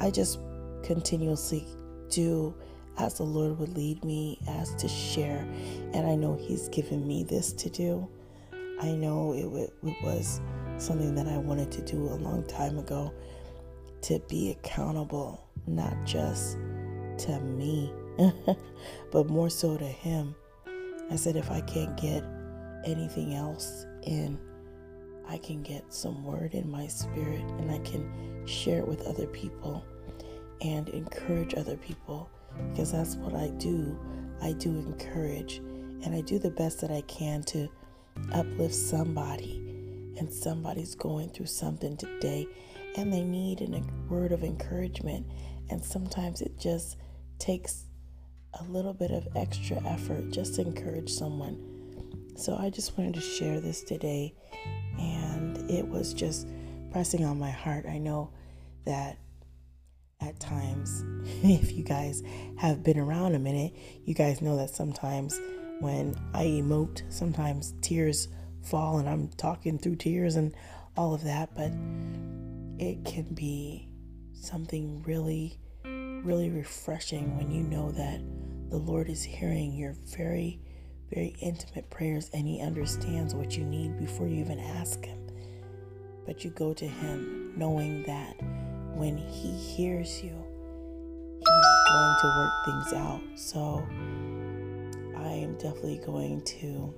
I 0.00 0.10
just 0.10 0.40
continuously 0.82 1.66
do 2.10 2.54
as 2.98 3.14
the 3.14 3.22
Lord 3.22 3.58
would 3.58 3.76
lead 3.76 4.04
me 4.04 4.40
as 4.48 4.74
to 4.76 4.88
share. 4.88 5.46
And 5.92 6.06
I 6.06 6.14
know 6.14 6.36
He's 6.36 6.68
given 6.68 7.06
me 7.06 7.22
this 7.22 7.52
to 7.54 7.70
do. 7.70 8.08
I 8.80 8.90
know 8.92 9.32
it, 9.34 9.42
w- 9.42 9.70
it 9.84 10.02
was 10.02 10.40
something 10.78 11.14
that 11.14 11.28
I 11.28 11.38
wanted 11.38 11.70
to 11.72 11.82
do 11.82 12.08
a 12.08 12.16
long 12.16 12.44
time 12.46 12.78
ago 12.78 13.12
to 14.02 14.18
be 14.28 14.50
accountable, 14.50 15.48
not 15.66 15.94
just 16.04 16.58
to 17.18 17.40
me, 17.40 17.92
but 19.10 19.28
more 19.28 19.50
so 19.50 19.76
to 19.76 19.84
Him. 19.84 20.34
I 21.10 21.16
said, 21.16 21.36
if 21.36 21.50
I 21.50 21.60
can't 21.60 21.96
get 21.96 22.24
anything 22.84 23.34
else 23.34 23.86
in, 24.02 24.38
I 25.28 25.38
can 25.38 25.62
get 25.62 25.92
some 25.92 26.24
word 26.24 26.54
in 26.54 26.70
my 26.70 26.86
spirit 26.86 27.42
and 27.58 27.70
I 27.70 27.78
can 27.78 28.46
share 28.46 28.78
it 28.78 28.88
with 28.88 29.06
other 29.06 29.26
people 29.26 29.84
and 30.60 30.88
encourage 30.90 31.54
other 31.54 31.76
people 31.76 32.30
because 32.70 32.92
that's 32.92 33.16
what 33.16 33.34
I 33.34 33.48
do. 33.48 33.98
I 34.42 34.52
do 34.52 34.70
encourage 34.70 35.58
and 36.02 36.14
I 36.14 36.20
do 36.20 36.38
the 36.38 36.50
best 36.50 36.80
that 36.80 36.90
I 36.90 37.00
can 37.02 37.42
to 37.44 37.68
uplift 38.32 38.74
somebody. 38.74 39.60
And 40.18 40.32
somebody's 40.32 40.94
going 40.94 41.30
through 41.30 41.46
something 41.46 41.96
today 41.96 42.46
and 42.96 43.12
they 43.12 43.24
need 43.24 43.60
a 43.62 43.82
word 44.12 44.32
of 44.32 44.44
encouragement. 44.44 45.26
And 45.70 45.84
sometimes 45.84 46.40
it 46.40 46.58
just 46.58 46.98
takes 47.44 47.84
a 48.58 48.64
little 48.64 48.94
bit 48.94 49.10
of 49.10 49.28
extra 49.36 49.76
effort 49.86 50.30
just 50.30 50.54
to 50.54 50.62
encourage 50.62 51.10
someone. 51.10 51.60
So 52.36 52.56
I 52.56 52.70
just 52.70 52.96
wanted 52.96 53.14
to 53.14 53.20
share 53.20 53.60
this 53.60 53.82
today, 53.82 54.34
and 54.98 55.70
it 55.70 55.86
was 55.86 56.14
just 56.14 56.48
pressing 56.90 57.22
on 57.24 57.38
my 57.38 57.50
heart. 57.50 57.84
I 57.86 57.98
know 57.98 58.30
that 58.86 59.18
at 60.22 60.40
times, 60.40 61.04
if 61.42 61.72
you 61.72 61.84
guys 61.84 62.22
have 62.56 62.82
been 62.82 62.98
around 62.98 63.34
a 63.34 63.38
minute, 63.38 63.74
you 64.04 64.14
guys 64.14 64.40
know 64.40 64.56
that 64.56 64.70
sometimes 64.70 65.38
when 65.80 66.16
I 66.32 66.44
emote, 66.44 67.02
sometimes 67.12 67.74
tears 67.82 68.28
fall 68.62 68.98
and 68.98 69.08
I'm 69.08 69.28
talking 69.36 69.78
through 69.78 69.96
tears 69.96 70.36
and 70.36 70.54
all 70.96 71.12
of 71.12 71.24
that, 71.24 71.54
but 71.54 71.72
it 72.82 73.04
can 73.04 73.34
be 73.34 73.90
something 74.32 75.02
really, 75.02 75.58
really 76.24 76.50
refreshing 76.50 77.36
when 77.36 77.50
you 77.50 77.62
know 77.62 77.92
that 77.92 78.20
the 78.70 78.78
Lord 78.78 79.08
is 79.08 79.22
hearing 79.22 79.74
your 79.74 79.94
very, 80.16 80.58
very 81.12 81.36
intimate 81.40 81.88
prayers 81.90 82.30
and 82.32 82.46
He 82.48 82.60
understands 82.60 83.34
what 83.34 83.56
you 83.56 83.64
need 83.64 83.98
before 83.98 84.26
you 84.26 84.40
even 84.40 84.58
ask 84.58 85.04
Him. 85.04 85.18
But 86.26 86.42
you 86.42 86.50
go 86.50 86.72
to 86.72 86.86
Him 86.86 87.52
knowing 87.56 88.02
that 88.04 88.34
when 88.96 89.18
He 89.18 89.52
hears 89.52 90.22
you, 90.22 90.32
He's 91.38 91.92
going 91.92 92.16
to 92.20 92.26
work 92.36 92.52
things 92.64 92.92
out. 92.94 93.20
So 93.34 93.86
I 95.16 95.28
am 95.28 95.54
definitely 95.58 96.00
going 96.04 96.42
to, 96.42 96.94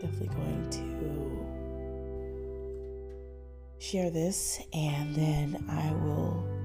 definitely 0.00 0.28
going 0.28 0.70
to 0.70 0.88
share 3.78 4.10
this 4.10 4.60
and 4.72 5.14
then 5.14 5.64
I 5.70 5.92
will 5.92 6.57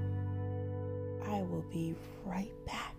will 1.54 1.62
be 1.70 1.94
right 2.24 2.50
back. 2.66 2.94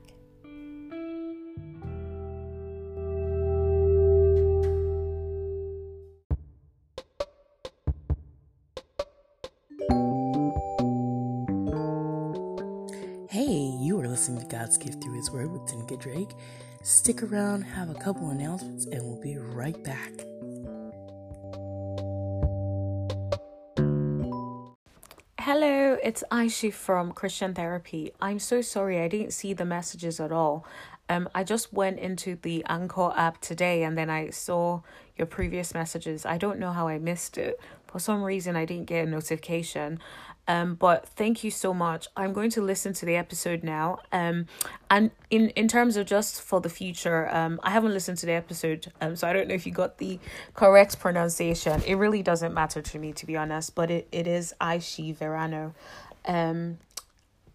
Hey, 13.29 13.51
you 13.81 13.99
are 13.99 14.07
listening 14.07 14.39
to 14.39 14.47
God's 14.47 14.77
Gift 14.77 15.03
Through 15.03 15.15
His 15.15 15.29
Word 15.29 15.51
with 15.51 15.63
Teniecka 15.63 15.99
Drake. 15.99 16.29
Stick 16.83 17.23
around, 17.23 17.63
have 17.63 17.89
a 17.89 17.95
couple 17.95 18.29
announcements, 18.29 18.85
and 18.85 19.03
we'll 19.03 19.21
be 19.21 19.37
right 19.37 19.83
back. 19.83 20.11
It's 26.05 26.23
Aishi 26.31 26.71
from 26.71 27.11
Christian 27.13 27.55
Therapy. 27.55 28.11
I'm 28.21 28.37
so 28.37 28.61
sorry 28.61 29.01
I 29.01 29.07
didn't 29.07 29.31
see 29.31 29.53
the 29.53 29.65
messages 29.65 30.19
at 30.19 30.31
all. 30.31 30.63
Um, 31.09 31.27
I 31.33 31.43
just 31.43 31.73
went 31.73 31.97
into 31.97 32.37
the 32.43 32.63
Anchor 32.69 33.11
app 33.17 33.41
today 33.41 33.81
and 33.81 33.97
then 33.97 34.11
I 34.11 34.29
saw 34.29 34.81
your 35.17 35.25
previous 35.25 35.73
messages. 35.73 36.23
I 36.23 36.37
don't 36.37 36.59
know 36.59 36.71
how 36.73 36.87
I 36.87 36.99
missed 36.99 37.39
it. 37.39 37.59
For 37.95 37.99
some 37.99 38.23
reason, 38.23 38.57
I 38.57 38.65
didn't 38.65 38.87
get 38.87 39.07
a 39.07 39.09
notification. 39.09 40.01
Um, 40.49 40.75
but 40.75 41.07
thank 41.07 41.45
you 41.45 41.49
so 41.49 41.73
much. 41.73 42.09
I'm 42.17 42.33
going 42.33 42.49
to 42.49 42.61
listen 42.61 42.91
to 42.91 43.05
the 43.05 43.15
episode 43.15 43.63
now. 43.63 43.99
Um, 44.11 44.47
and 44.89 45.11
in 45.29 45.51
in 45.51 45.69
terms 45.69 45.95
of 45.95 46.05
just 46.05 46.41
for 46.41 46.59
the 46.59 46.67
future, 46.67 47.33
um, 47.33 47.57
I 47.63 47.69
haven't 47.69 47.93
listened 47.93 48.17
to 48.17 48.25
the 48.25 48.33
episode, 48.33 48.91
um, 48.99 49.15
so 49.15 49.29
I 49.29 49.31
don't 49.31 49.47
know 49.47 49.55
if 49.55 49.65
you 49.65 49.71
got 49.71 49.99
the 49.99 50.19
correct 50.55 50.99
pronunciation. 50.99 51.83
It 51.83 51.95
really 51.95 52.21
doesn't 52.21 52.53
matter 52.53 52.81
to 52.81 52.99
me, 52.99 53.13
to 53.13 53.25
be 53.25 53.37
honest. 53.37 53.75
But 53.75 53.89
it, 53.89 54.09
it 54.11 54.27
is 54.27 54.53
Aishi 54.59 55.15
Verano. 55.15 55.73
Um, 56.25 56.79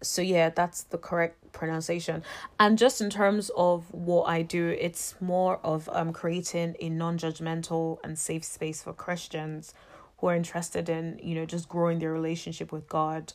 so 0.01 0.23
yeah, 0.23 0.49
that's 0.49 0.81
the 0.81 0.97
correct 0.97 1.53
pronunciation. 1.53 2.23
And 2.59 2.79
just 2.79 2.99
in 2.99 3.11
terms 3.11 3.51
of 3.55 3.93
what 3.93 4.23
I 4.23 4.41
do, 4.41 4.69
it's 4.69 5.13
more 5.21 5.59
of 5.63 5.87
um 5.93 6.11
creating 6.13 6.77
a 6.79 6.89
non-judgmental 6.89 7.99
and 8.03 8.17
safe 8.17 8.43
space 8.43 8.81
for 8.81 8.91
Christians 8.91 9.75
who 10.21 10.27
are 10.27 10.35
interested 10.35 10.87
in, 10.87 11.19
you 11.21 11.35
know, 11.35 11.45
just 11.45 11.67
growing 11.67 11.99
their 11.99 12.13
relationship 12.13 12.71
with 12.71 12.87
God. 12.87 13.33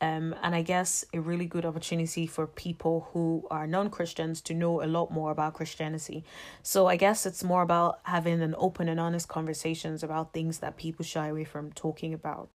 Um, 0.00 0.32
and 0.44 0.54
I 0.54 0.62
guess 0.62 1.04
a 1.12 1.20
really 1.20 1.46
good 1.46 1.66
opportunity 1.66 2.28
for 2.28 2.46
people 2.46 3.08
who 3.12 3.44
are 3.50 3.66
non 3.66 3.90
Christians 3.90 4.40
to 4.42 4.54
know 4.54 4.80
a 4.80 4.86
lot 4.86 5.10
more 5.10 5.32
about 5.32 5.54
Christianity. 5.54 6.22
So 6.62 6.86
I 6.86 6.96
guess 6.96 7.26
it's 7.26 7.42
more 7.42 7.62
about 7.62 7.98
having 8.04 8.40
an 8.40 8.54
open 8.56 8.88
and 8.88 9.00
honest 9.00 9.26
conversations 9.26 10.04
about 10.04 10.32
things 10.32 10.60
that 10.60 10.76
people 10.76 11.04
shy 11.04 11.26
away 11.26 11.42
from 11.42 11.72
talking 11.72 12.14
about. 12.14 12.48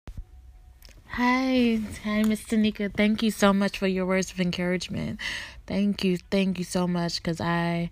Hi, 1.07 1.81
hi, 2.03 2.23
Miss 2.23 2.43
Teniecka. 2.43 2.93
Thank 2.95 3.23
you 3.23 3.31
so 3.31 3.51
much 3.51 3.79
for 3.79 3.87
your 3.87 4.05
words 4.05 4.31
of 4.31 4.39
encouragement. 4.39 5.19
Thank 5.65 6.03
you, 6.03 6.17
thank 6.29 6.57
you 6.57 6.63
so 6.63 6.87
much, 6.87 7.21
because 7.21 7.41
I've 7.41 7.89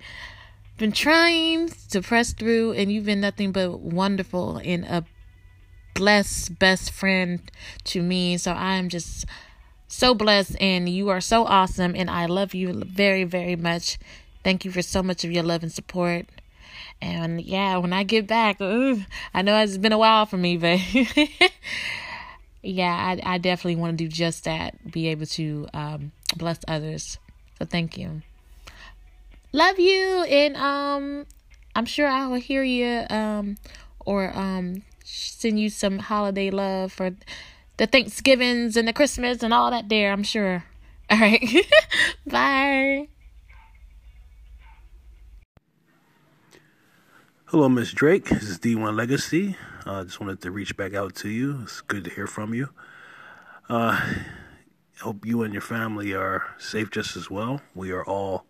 been 0.78 0.94
trying 0.94 1.70
to 1.90 2.02
press 2.02 2.32
through, 2.32 2.74
and 2.74 2.90
you've 2.90 3.04
been 3.04 3.20
nothing 3.20 3.52
but 3.52 3.80
wonderful 3.80 4.62
and 4.64 4.86
a 4.86 5.04
blessed 6.00 6.58
best 6.60 6.92
friend 6.92 7.42
to 7.84 8.02
me. 8.02 8.38
So 8.38 8.54
I'm 8.54 8.88
just 8.88 9.26
so 9.90 10.14
blessed, 10.14 10.56
and 10.62 10.88
you 10.88 11.10
are 11.10 11.20
so 11.20 11.46
awesome, 11.46 11.94
and 11.94 12.10
I 12.10 12.26
love 12.26 12.54
you 12.56 12.72
very, 12.86 13.26
very 13.26 13.58
much. 13.58 14.00
Thank 14.42 14.64
you 14.64 14.72
for 14.72 14.82
so 14.82 15.04
much 15.04 15.26
of 15.26 15.32
your 15.32 15.44
love 15.44 15.62
and 15.62 15.72
support. 15.72 16.26
And 17.02 17.42
yeah, 17.42 17.76
when 17.78 17.92
I 17.92 18.04
get 18.04 18.28
back, 18.28 18.62
ooh, 18.62 19.04
I 19.34 19.42
know 19.42 19.62
it's 19.62 19.78
been 19.78 19.92
a 19.92 19.98
while 19.98 20.26
for 20.26 20.38
me, 20.38 20.56
but 20.56 20.80
yeah, 22.64 22.96
I, 22.96 23.34
I 23.34 23.38
definitely 23.38 23.76
want 23.76 23.98
to 23.98 24.06
do 24.06 24.08
just 24.08 24.46
that. 24.46 24.90
Be 24.90 25.10
able 25.10 25.26
to 25.26 25.68
um, 25.74 26.14
bless 26.38 26.60
others. 26.66 27.18
So 27.58 27.66
thank 27.66 27.98
you. 27.98 28.22
Love 29.52 29.80
you, 29.80 30.24
and 30.24 30.56
um, 30.56 31.26
I'm 31.76 31.86
sure 31.86 32.08
I 32.08 32.28
will 32.28 32.40
hear 32.40 32.64
you 32.64 33.06
um, 33.10 33.58
or 34.06 34.32
um, 34.34 34.84
send 35.10 35.60
you 35.60 35.70
some 35.70 36.00
holiday 36.00 36.50
love 36.50 36.92
for 36.92 37.12
the 37.78 37.88
Thanksgivings 37.88 38.78
and 38.78 38.88
the 38.88 38.94
Christmas 38.94 39.42
and 39.42 39.54
all 39.54 39.72
that 39.72 39.90
there, 39.90 40.12
I'm 40.12 40.24
sure. 40.24 40.66
All 41.10 41.18
right. 41.18 41.66
Bye. 42.28 43.08
Hello, 47.46 47.68
Miss 47.68 47.92
Drake. 47.94 48.30
This 48.30 48.44
is 48.44 48.60
D1 48.60 48.96
Legacy. 48.96 49.56
I 49.86 49.90
uh, 49.90 50.04
just 50.04 50.20
wanted 50.20 50.40
to 50.42 50.52
reach 50.52 50.78
back 50.78 50.94
out 50.94 51.16
to 51.16 51.30
you. 51.30 51.62
It's 51.64 51.82
good 51.82 52.04
to 52.04 52.12
hear 52.12 52.28
from 52.28 52.54
you. 52.54 52.70
Uh, 53.68 54.00
hope 55.02 55.26
you 55.26 55.42
and 55.42 55.52
your 55.52 55.64
family 55.64 56.14
are 56.14 56.44
safe 56.60 56.92
just 56.92 57.16
as 57.16 57.32
well. 57.32 57.62
We 57.74 57.92
are 57.92 58.06
all 58.06 58.46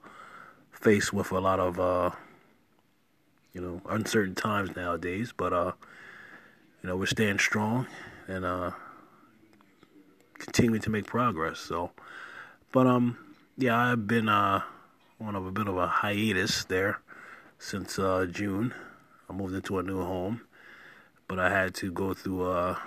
faced 0.72 1.14
with 1.14 1.32
a 1.32 1.40
lot 1.40 1.62
of, 1.62 1.80
uh, 1.80 2.12
you 3.54 3.62
know, 3.62 3.82
uncertain 3.88 4.36
times 4.36 4.76
nowadays, 4.76 5.34
but 5.36 5.54
uh, 5.54 5.72
you 6.82 6.90
know, 6.90 6.96
we're 6.96 7.06
staying 7.06 7.40
strong 7.40 7.88
and 8.28 8.46
uh, 8.46 8.72
continuing 10.38 10.82
to 10.82 10.90
make 10.90 11.06
progress. 11.06 11.60
So, 11.60 11.92
but 12.72 12.88
um, 12.88 13.18
yeah, 13.58 13.78
I've 13.78 14.08
been 14.08 14.30
uh 14.30 14.62
on 15.20 15.36
a 15.36 15.42
bit 15.52 15.68
of 15.68 15.78
a 15.78 15.88
hiatus 15.88 16.64
there 16.66 17.02
since 17.58 18.00
uh 18.00 18.26
June. 18.30 18.74
I 19.30 19.34
moved 19.34 19.54
into 19.54 19.78
a 19.78 19.84
new 19.84 20.02
home, 20.02 20.42
but 21.28 21.40
I 21.40 21.50
had 21.50 21.76
to 21.76 21.92
go 21.92 22.14
through 22.14 22.50
uh, 22.50 22.78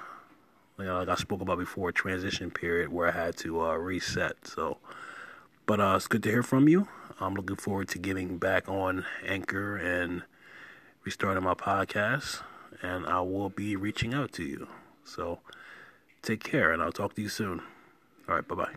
you 0.78 0.84
know, 0.86 0.98
like 0.98 1.08
I 1.08 1.14
spoke 1.14 1.40
about 1.40 1.58
before, 1.58 1.90
a 1.90 1.92
transition 1.92 2.50
period 2.50 2.90
where 2.90 3.08
I 3.08 3.12
had 3.12 3.36
to 3.38 3.60
uh, 3.60 3.74
reset. 3.74 4.46
So, 4.46 4.78
but 5.66 5.80
uh, 5.80 5.94
it's 5.96 6.08
good 6.08 6.22
to 6.24 6.30
hear 6.30 6.42
from 6.42 6.68
you. 6.68 6.88
I'm 7.20 7.34
looking 7.34 7.56
forward 7.56 7.88
to 7.88 7.98
getting 7.98 8.38
back 8.38 8.68
on 8.68 9.04
Anchor 9.24 9.76
and 9.76 10.22
restarting 11.04 11.44
my 11.44 11.54
podcast 11.54 12.42
and 12.80 13.06
I 13.06 13.20
will 13.20 13.50
be 13.50 13.76
reaching 13.76 14.14
out 14.14 14.32
to 14.32 14.44
you. 14.44 14.68
So 15.04 15.40
take 16.22 16.42
care, 16.42 16.72
and 16.72 16.82
I'll 16.82 16.92
talk 16.92 17.14
to 17.14 17.22
you 17.22 17.28
soon. 17.28 17.60
All 18.28 18.36
right, 18.36 18.46
bye 18.46 18.54
bye. 18.54 18.74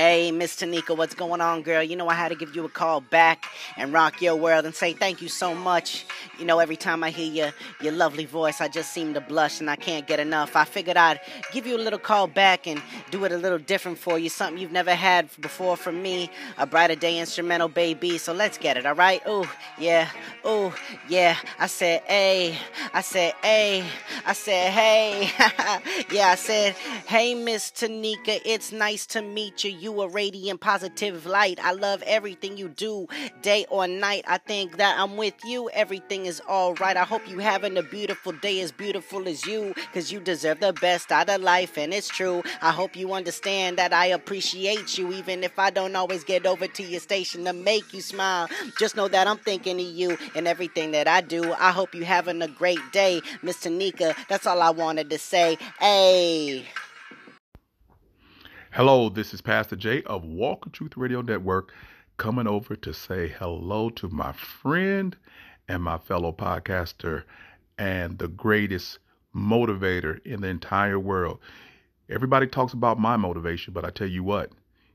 Hey, 0.00 0.30
Miss 0.30 0.54
Teniecka, 0.54 0.96
what's 0.96 1.16
going 1.16 1.40
on, 1.40 1.62
girl? 1.62 1.82
You 1.82 1.96
know 1.96 2.06
I 2.06 2.14
had 2.14 2.28
to 2.28 2.36
give 2.36 2.54
you 2.54 2.64
a 2.64 2.68
call 2.68 3.00
back 3.00 3.46
and 3.76 3.92
rock 3.92 4.22
your 4.22 4.36
world 4.36 4.64
and 4.64 4.72
say 4.72 4.92
thank 4.92 5.20
you 5.20 5.26
so 5.26 5.56
much. 5.56 6.06
You 6.38 6.44
know, 6.44 6.60
every 6.60 6.76
time 6.76 7.02
I 7.02 7.10
hear 7.10 7.26
your 7.26 7.52
your 7.80 7.92
lovely 7.92 8.24
voice, 8.24 8.60
I 8.60 8.68
just 8.68 8.92
seem 8.92 9.12
to 9.14 9.20
blush 9.20 9.58
and 9.58 9.68
I 9.68 9.74
can't 9.74 10.06
get 10.06 10.20
enough. 10.20 10.54
I 10.54 10.66
figured 10.66 10.96
I'd 10.96 11.18
give 11.50 11.66
you 11.66 11.76
a 11.76 11.82
little 11.82 11.98
call 11.98 12.28
back 12.28 12.68
and 12.68 12.80
do 13.10 13.24
it 13.24 13.32
a 13.32 13.36
little 13.36 13.58
different 13.58 13.98
for 13.98 14.20
you, 14.20 14.28
something 14.28 14.62
you've 14.62 14.70
never 14.70 14.94
had 14.94 15.30
before 15.40 15.76
from 15.76 16.00
me, 16.00 16.30
a 16.58 16.64
brighter 16.64 16.94
day 16.94 17.18
instrumental, 17.18 17.66
baby. 17.66 18.18
So 18.18 18.32
let's 18.32 18.56
get 18.56 18.76
it, 18.76 18.86
all 18.86 18.94
right? 18.94 19.20
Oh 19.26 19.52
yeah, 19.80 20.10
oh 20.44 20.72
yeah. 21.08 21.36
I 21.58 21.66
said, 21.66 22.02
hey, 22.06 22.56
I 22.94 23.00
said, 23.00 23.34
hey, 23.42 23.84
I 24.24 24.32
said, 24.32 24.70
hey, 24.70 25.28
yeah. 26.12 26.28
I 26.28 26.34
said, 26.36 26.76
hey, 27.08 27.34
Miss 27.34 27.72
Teniecka, 27.72 28.40
it's 28.44 28.70
nice 28.70 29.04
to 29.06 29.22
meet 29.22 29.64
you. 29.64 29.87
You 29.88 30.02
a 30.02 30.06
radiant, 30.06 30.60
positive 30.60 31.24
light. 31.24 31.58
I 31.64 31.72
love 31.72 32.02
everything 32.02 32.58
you 32.58 32.68
do, 32.68 33.06
day 33.40 33.64
or 33.70 33.88
night. 33.88 34.22
I 34.28 34.36
think 34.36 34.76
that 34.76 35.00
I'm 35.00 35.16
with 35.16 35.32
you. 35.46 35.70
Everything 35.70 36.26
is 36.26 36.42
all 36.46 36.74
right. 36.74 36.94
I 36.94 37.04
hope 37.04 37.26
you 37.26 37.38
having 37.38 37.74
a 37.78 37.82
beautiful 37.82 38.32
day 38.32 38.60
as 38.60 38.70
beautiful 38.70 39.26
as 39.26 39.46
you, 39.46 39.74
cause 39.94 40.12
you 40.12 40.20
deserve 40.20 40.60
the 40.60 40.74
best 40.74 41.10
out 41.10 41.30
of 41.30 41.40
life, 41.40 41.78
and 41.78 41.94
it's 41.94 42.06
true. 42.06 42.42
I 42.60 42.70
hope 42.70 42.96
you 42.96 43.14
understand 43.14 43.78
that 43.78 43.94
I 43.94 44.08
appreciate 44.08 44.98
you, 44.98 45.10
even 45.10 45.42
if 45.42 45.58
I 45.58 45.70
don't 45.70 45.96
always 45.96 46.22
get 46.22 46.44
over 46.44 46.66
to 46.66 46.82
your 46.82 47.00
station 47.00 47.46
to 47.46 47.54
make 47.54 47.94
you 47.94 48.02
smile. 48.02 48.46
Just 48.78 48.94
know 48.94 49.08
that 49.08 49.26
I'm 49.26 49.38
thinking 49.38 49.80
of 49.80 49.86
you 49.86 50.18
and 50.34 50.46
everything 50.46 50.90
that 50.90 51.08
I 51.08 51.22
do. 51.22 51.54
I 51.54 51.70
hope 51.70 51.94
you 51.94 52.04
having 52.04 52.42
a 52.42 52.48
great 52.48 52.92
day, 52.92 53.22
Miss 53.40 53.56
Teniecka. 53.56 54.14
That's 54.28 54.46
all 54.46 54.60
I 54.60 54.68
wanted 54.68 55.08
to 55.08 55.18
say. 55.18 55.56
Hey. 55.80 56.66
Hello, 58.72 59.08
this 59.08 59.32
is 59.32 59.40
Pastor 59.40 59.76
Jay 59.76 60.02
of 60.02 60.26
Walk 60.26 60.66
of 60.66 60.72
Truth 60.72 60.98
Radio 60.98 61.22
Network 61.22 61.72
coming 62.18 62.46
over 62.46 62.76
to 62.76 62.92
say 62.92 63.26
hello 63.26 63.88
to 63.88 64.10
my 64.10 64.32
friend 64.32 65.16
and 65.66 65.82
my 65.82 65.96
fellow 65.96 66.32
podcaster 66.32 67.24
and 67.78 68.18
the 68.18 68.28
greatest 68.28 68.98
motivator 69.34 70.24
in 70.24 70.42
the 70.42 70.48
entire 70.48 70.98
world. 70.98 71.38
Everybody 72.10 72.46
talks 72.46 72.74
about 72.74 73.00
my 73.00 73.16
motivation, 73.16 73.72
but 73.72 73.86
I 73.86 73.90
tell 73.90 74.06
you 74.06 74.22
what, 74.22 74.52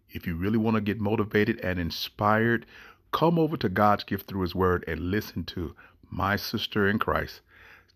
if 0.07 0.27
you 0.27 0.35
really 0.35 0.59
want 0.59 0.75
to 0.75 0.81
get 0.81 1.01
motivated 1.01 1.59
and 1.61 1.79
inspired, 1.79 2.67
come 3.11 3.39
over 3.39 3.57
to 3.57 3.69
God's 3.69 4.03
gift 4.03 4.27
through 4.27 4.41
His 4.41 4.53
Word 4.53 4.85
and 4.87 5.09
listen 5.09 5.45
to 5.45 5.75
my 6.11 6.35
sister 6.35 6.87
in 6.87 6.99
Christ, 6.99 7.41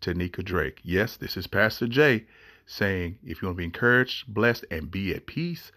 Teniecka 0.01 0.43
Drake. 0.43 0.79
Yes, 0.83 1.17
this 1.17 1.37
is 1.37 1.45
Pastor 1.45 1.87
Jay 1.87 2.25
saying, 2.67 3.17
if 3.23 3.41
you 3.41 3.47
want 3.47 3.55
to 3.55 3.61
be 3.61 3.63
encouraged, 3.63 4.31
blessed, 4.31 4.65
and 4.69 4.91
be 4.91 5.15
at 5.15 5.25
peace, 5.25 5.71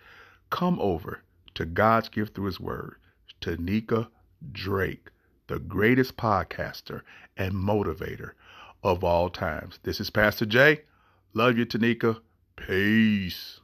come 0.51 0.79
over 0.81 1.23
to 1.55 1.65
God's 1.65 2.09
gift 2.09 2.35
through 2.35 2.47
His 2.47 2.61
Word, 2.61 2.97
Teniecka 3.41 4.09
Drake, 4.53 5.09
the 5.47 5.59
greatest 5.59 6.17
podcaster 6.17 7.03
and 7.37 7.55
motivator 7.55 8.33
of 8.83 9.05
all 9.05 9.31
times. 9.31 9.79
This 9.85 10.01
is 10.01 10.11
Pastor 10.11 10.47
Jay. 10.47 10.83
Love 11.33 11.57
you, 11.57 11.65
Teniecka. 11.65 12.21
Peace. 12.57 13.61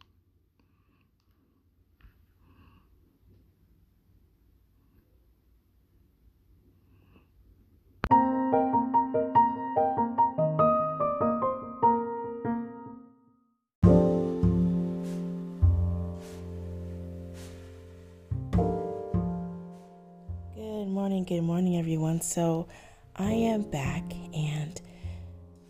Good 21.26 21.42
morning, 21.42 21.76
everyone. 21.76 22.20
So, 22.20 22.68
I 23.16 23.32
am 23.32 23.62
back 23.62 24.04
and 24.32 24.80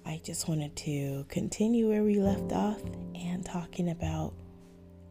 I 0.05 0.21
just 0.23 0.51
wanted 0.51 0.77
to 0.77 1.25
continue 1.31 1.89
where 1.89 2.03
we 2.03 2.21
left 2.21 2.53
off 2.53 2.83
and 3.15 3.43
talking 3.43 3.89
about 3.89 4.35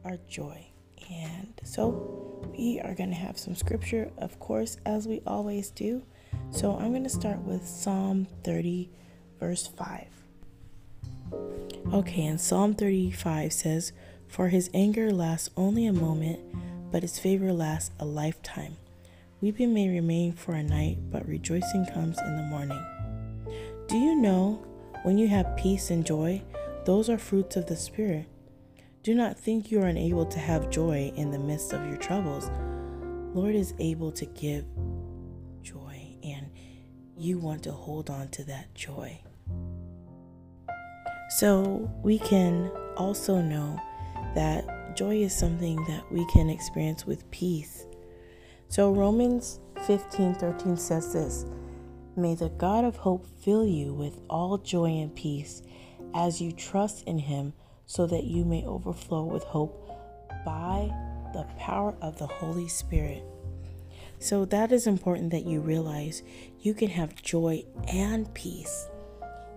our 0.03 0.17
joy. 0.27 0.67
And 1.10 1.60
so, 1.63 2.47
we 2.55 2.79
are 2.79 2.93
going 2.93 3.10
to 3.10 3.15
have 3.15 3.39
some 3.39 3.55
scripture, 3.55 4.12
of 4.19 4.39
course, 4.39 4.77
as 4.86 5.08
we 5.08 5.23
always 5.25 5.71
do. 5.71 6.03
So, 6.51 6.77
I'm 6.77 6.91
going 6.91 7.05
to 7.05 7.10
start 7.10 7.39
with 7.39 7.65
Psalm 7.67 8.27
30, 8.43 8.91
verse 9.39 9.65
5. 9.65 10.05
Okay, 11.91 12.25
and 12.27 12.39
Psalm 12.39 12.75
35 12.75 13.51
says, 13.51 13.93
For 14.27 14.49
his 14.49 14.69
anger 14.75 15.12
lasts 15.12 15.49
only 15.58 15.88
a 15.88 15.93
moment, 15.93 16.39
but 16.91 17.01
his 17.01 17.17
favor 17.17 17.51
lasts 17.51 17.89
a 17.99 18.05
lifetime. 18.05 18.77
Weeping 19.45 19.75
may 19.75 19.88
remain 19.89 20.34
for 20.34 20.55
a 20.55 20.63
night, 20.63 20.97
but 21.12 21.27
rejoicing 21.27 21.86
comes 21.93 22.17
in 22.19 22.36
the 22.36 22.41
morning. 22.41 22.84
Do 23.88 23.95
you 23.95 24.15
know 24.15 24.60
when 25.03 25.19
you 25.19 25.27
have 25.27 25.55
peace 25.55 25.91
and 25.91 26.03
joy, 26.03 26.41
those 26.84 27.12
are 27.12 27.19
fruits 27.19 27.55
of 27.55 27.67
the 27.67 27.75
Spirit? 27.75 28.25
Do 29.03 29.13
not 29.13 29.38
think 29.38 29.69
you 29.69 29.84
are 29.84 29.86
unable 29.86 30.25
to 30.25 30.39
have 30.39 30.71
joy 30.71 31.13
in 31.15 31.29
the 31.29 31.38
midst 31.38 31.73
of 31.73 31.86
your 31.86 31.97
troubles. 31.97 32.49
Lord 33.36 33.53
is 33.53 33.75
able 33.77 34.12
to 34.13 34.25
give 34.25 34.65
joy, 35.62 36.17
and 36.23 36.49
you 37.15 37.38
want 37.38 37.62
to 37.65 37.71
hold 37.71 38.10
on 38.10 38.29
to 38.29 38.43
that 38.45 38.73
joy. 38.73 39.21
So 41.38 41.88
we 42.01 42.17
can 42.17 42.71
also 42.97 43.43
know 43.43 43.79
that 44.34 44.97
joy 44.97 45.17
is 45.17 45.38
something 45.38 45.75
that 45.86 46.12
we 46.12 46.25
can 46.31 46.49
experience 46.49 47.05
with 47.05 47.29
peace. 47.29 47.86
So 48.69 48.91
Romans 48.91 49.60
15:13 49.75 50.78
says 50.78 51.13
this, 51.13 51.45
May 52.15 52.36
the 52.36 52.49
God 52.49 52.86
of 52.86 52.97
hope 52.97 53.28
fill 53.28 53.65
you 53.65 53.93
with 53.93 54.19
all 54.30 54.58
joy 54.58 54.89
and 54.89 55.13
peace 55.15 55.62
as 56.13 56.41
you 56.41 56.51
trust 56.51 57.04
in 57.04 57.19
him 57.19 57.54
so 57.86 58.08
that 58.08 58.23
you 58.23 58.45
may 58.45 58.65
overflow 58.65 59.23
with 59.23 59.43
hope 59.43 59.89
by 60.45 60.89
the 61.34 61.43
power 61.58 61.95
of 62.01 62.17
the 62.17 62.28
Holy 62.28 62.67
Spirit. 62.67 63.23
So 64.19 64.45
that 64.45 64.71
is 64.71 64.88
important 64.88 65.32
that 65.32 65.45
you 65.45 65.60
realize 65.60 66.23
you 66.60 66.73
can 66.73 66.89
have 66.89 67.21
joy 67.21 67.63
and 67.88 68.34
peace. 68.34 68.88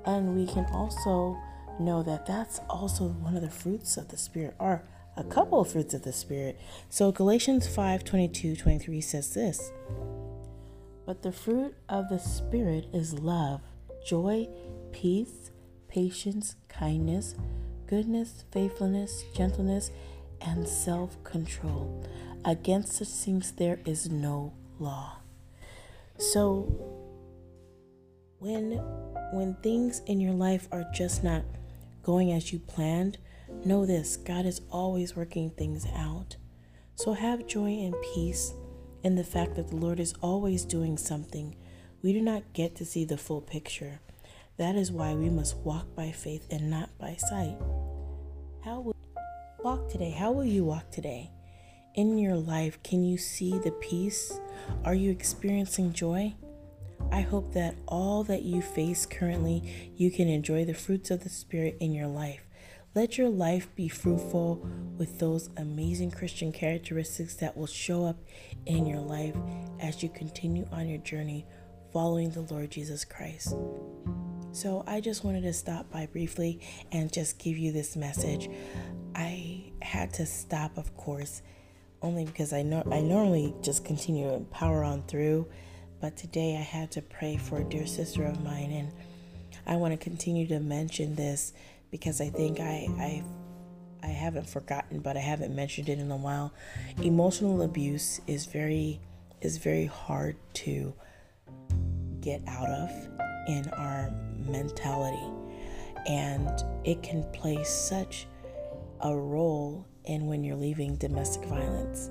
And 0.05 0.37
we 0.37 0.47
can 0.47 0.67
also 0.73 1.39
know 1.79 2.03
that 2.03 2.27
that's 2.27 2.61
also 2.69 3.05
one 3.09 3.37
of 3.37 3.43
the 3.43 3.51
fruits 3.51 3.97
of 3.97 4.09
the 4.09 4.17
Spirit, 4.17 4.57
or 4.59 4.83
a 5.19 5.25
couple 5.25 5.61
of 5.61 5.73
fruits 5.73 5.95
of 5.95 6.03
the 6.03 6.13
Spirit. 6.13 6.59
So 6.89 7.11
Galatians 7.11 7.67
5 7.67 8.05
22 8.05 8.57
23 8.57 9.01
says 9.01 9.35
this 9.35 9.73
But 11.05 11.23
the 11.23 11.33
fruit 11.33 11.75
of 11.89 12.09
the 12.09 12.21
Spirit 12.21 12.87
is 12.93 13.15
love, 13.15 13.61
joy, 14.07 14.49
peace, 14.93 15.51
patience, 15.89 16.55
kindness, 16.69 17.35
goodness, 17.89 18.45
faithfulness, 18.53 19.25
gentleness, 19.35 19.91
and 20.41 20.67
self 20.67 21.23
control. 21.25 22.05
Against 22.45 22.93
such 22.93 23.09
things 23.09 23.51
there 23.53 23.81
is 23.85 24.09
no 24.09 24.53
law. 24.79 25.17
So 26.17 26.73
when 28.39 28.81
when 29.33 29.57
things 29.63 30.01
in 30.07 30.21
your 30.21 30.33
life 30.33 30.69
are 30.71 30.89
just 30.95 31.25
not 31.25 31.43
going 32.05 32.33
as 32.33 32.53
you 32.53 32.61
planned, 32.61 33.19
know 33.65 33.87
this 33.87 34.17
God 34.17 34.47
is 34.47 34.61
always 34.71 35.17
working 35.17 35.51
things 35.51 35.87
out. 35.97 36.37
So 36.95 37.13
have 37.13 37.47
joy 37.47 37.71
and 37.71 37.95
peace 38.15 38.53
in 39.03 39.15
the 39.15 39.25
fact 39.25 39.55
that 39.57 39.69
the 39.69 39.77
Lord 39.77 40.01
is 40.01 40.15
always 40.21 40.65
doing 40.65 40.97
something. 40.97 41.55
We 42.03 42.13
do 42.13 42.21
not 42.21 42.53
get 42.53 42.77
to 42.77 42.85
see 42.85 43.05
the 43.05 43.19
full 43.19 43.41
picture. 43.41 44.01
That 44.57 44.75
is 44.75 44.91
why 44.91 45.15
we 45.15 45.31
must 45.31 45.57
walk 45.59 45.95
by 45.95 46.11
faith 46.11 46.47
and 46.51 46.69
not 46.71 46.91
by 46.99 47.15
sight. 47.15 47.57
How 48.65 48.81
will 48.81 48.97
you 48.99 49.65
walk 49.65 49.89
today? 49.89 50.11
How 50.11 50.33
will 50.33 50.45
you 50.45 50.65
walk 50.65 50.91
today? 50.91 51.31
In 51.95 52.19
your 52.19 52.37
life, 52.37 52.83
can 52.83 53.05
you 53.05 53.19
see 53.19 53.59
the 53.59 53.71
peace? 53.71 54.41
Are 54.85 54.95
you 54.95 55.11
experiencing 55.11 55.93
joy? 55.93 56.35
I 57.13 57.21
hope 57.21 57.53
that 57.55 57.77
all 57.87 58.25
that 58.25 58.43
you 58.43 58.61
face 58.61 59.07
currently, 59.07 59.93
you 59.97 60.11
can 60.11 60.29
enjoy 60.29 60.65
the 60.65 60.75
fruits 60.75 61.11
of 61.11 61.23
the 61.23 61.31
Spirit 61.31 61.77
in 61.81 61.93
your 61.93 62.09
life. 62.09 62.48
Let 62.99 63.17
your 63.17 63.29
life 63.29 63.73
be 63.77 63.87
fruitful 63.87 64.57
with 64.97 65.21
those 65.21 65.51
amazing 65.57 66.11
Christian 66.11 66.51
characteristics 66.51 67.37
that 67.37 67.57
will 67.57 67.69
show 67.69 68.05
up 68.05 68.17
in 68.67 68.87
your 68.87 68.99
life 68.99 69.37
as 69.79 70.03
you 70.03 70.09
continue 70.09 70.67
on 70.73 70.89
your 70.89 70.99
journey 70.99 71.47
following 71.93 72.31
the 72.31 72.41
Lord 72.41 72.73
Jesus 72.73 73.05
Christ. 73.05 73.55
So, 74.51 74.83
I 74.85 75.01
just 75.01 75.23
wanted 75.23 75.43
to 75.43 75.53
stop 75.53 75.89
by 75.93 76.07
briefly 76.07 76.59
and 76.91 77.13
just 77.13 77.39
give 77.39 77.57
you 77.57 77.71
this 77.71 77.95
message. 77.95 78.51
I 79.15 79.71
had 79.81 80.13
to 80.15 80.27
stop, 80.27 80.77
of 80.77 80.97
course, 80.97 81.43
only 82.03 82.25
because 82.25 82.53
I 82.53 82.63
know 82.63 82.83
I 82.91 83.01
normally 83.01 83.55
just 83.63 83.85
continue 83.85 84.29
to 84.29 84.41
power 84.47 84.83
on 84.83 85.05
through, 85.05 85.47
but 86.01 86.17
today 86.17 86.57
I 86.57 86.63
had 86.63 86.91
to 86.91 87.03
pray 87.03 87.37
for 87.37 87.59
a 87.59 87.65
dear 87.65 87.87
sister 87.87 88.25
of 88.25 88.43
mine, 88.43 88.73
and 88.73 88.91
I 89.69 89.77
want 89.77 89.93
to 89.93 90.05
continue 90.05 90.49
to 90.49 90.59
mention 90.59 91.15
this 91.15 91.53
because 91.91 92.21
I 92.21 92.29
think 92.29 92.61
I, 92.61 92.89
I 92.99 93.25
I 94.03 94.09
haven't 94.09 94.49
forgotten, 94.49 95.01
but 95.01 95.17
I 95.17 95.21
haven't 95.21 95.55
mentioned 95.55 95.89
it 95.89 95.99
in 95.99 96.11
a 96.11 96.17
while. 96.17 96.53
Emotional 97.03 97.63
abuse 97.63 98.21
is 98.27 98.47
very 98.47 99.01
is 99.41 99.59
very 99.59 99.87
hard 99.87 100.37
to 100.53 100.93
get 102.21 102.43
out 102.47 102.69
of 102.69 102.91
in 103.49 103.69
our 103.77 104.13
mentality. 104.47 105.33
And 106.07 106.65
it 106.85 107.03
can 107.03 107.25
play 107.33 107.63
such 107.65 108.27
a 109.01 109.15
role 109.15 109.87
in 110.05 110.27
when 110.27 110.43
you're 110.45 110.57
leaving 110.57 110.97
domestic 110.97 111.45
violence. 111.45 112.11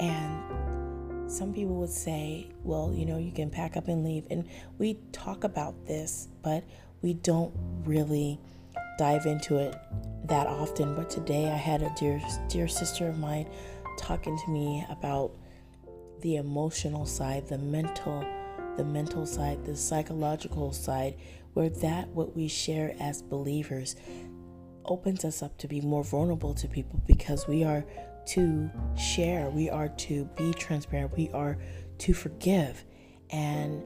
And 0.00 1.30
some 1.30 1.52
people 1.52 1.76
would 1.76 1.90
say, 1.90 2.48
well, 2.62 2.92
you 2.94 3.06
know, 3.06 3.18
you 3.18 3.32
can 3.32 3.50
pack 3.50 3.76
up 3.76 3.88
and 3.88 4.04
leave. 4.04 4.26
And 4.30 4.48
we 4.78 4.98
talk 5.12 5.44
about 5.44 5.86
this, 5.86 6.28
but 6.42 6.64
we 7.02 7.14
don't 7.14 7.54
really 7.84 8.40
dive 8.98 9.26
into 9.26 9.56
it 9.58 9.76
that 10.24 10.46
often. 10.46 10.94
But 10.94 11.10
today 11.10 11.50
I 11.50 11.56
had 11.56 11.82
a 11.82 11.92
dear 11.98 12.20
dear 12.48 12.68
sister 12.68 13.08
of 13.08 13.18
mine 13.18 13.48
talking 13.98 14.38
to 14.44 14.50
me 14.50 14.84
about 14.90 15.32
the 16.20 16.36
emotional 16.36 17.06
side, 17.06 17.46
the 17.48 17.58
mental, 17.58 18.24
the 18.76 18.84
mental 18.84 19.26
side, 19.26 19.64
the 19.64 19.76
psychological 19.76 20.72
side, 20.72 21.16
where 21.52 21.68
that 21.68 22.08
what 22.08 22.34
we 22.34 22.48
share 22.48 22.94
as 22.98 23.22
believers 23.22 23.96
opens 24.84 25.24
us 25.24 25.42
up 25.42 25.56
to 25.58 25.68
be 25.68 25.80
more 25.80 26.04
vulnerable 26.04 26.54
to 26.54 26.68
people 26.68 27.00
because 27.06 27.46
we 27.46 27.64
are 27.64 27.84
to 28.26 28.70
share, 28.96 29.50
we 29.50 29.68
are 29.68 29.88
to 29.88 30.24
be 30.36 30.52
transparent, 30.54 31.16
we 31.16 31.30
are 31.30 31.58
to 31.98 32.14
forgive. 32.14 32.84
And 33.30 33.82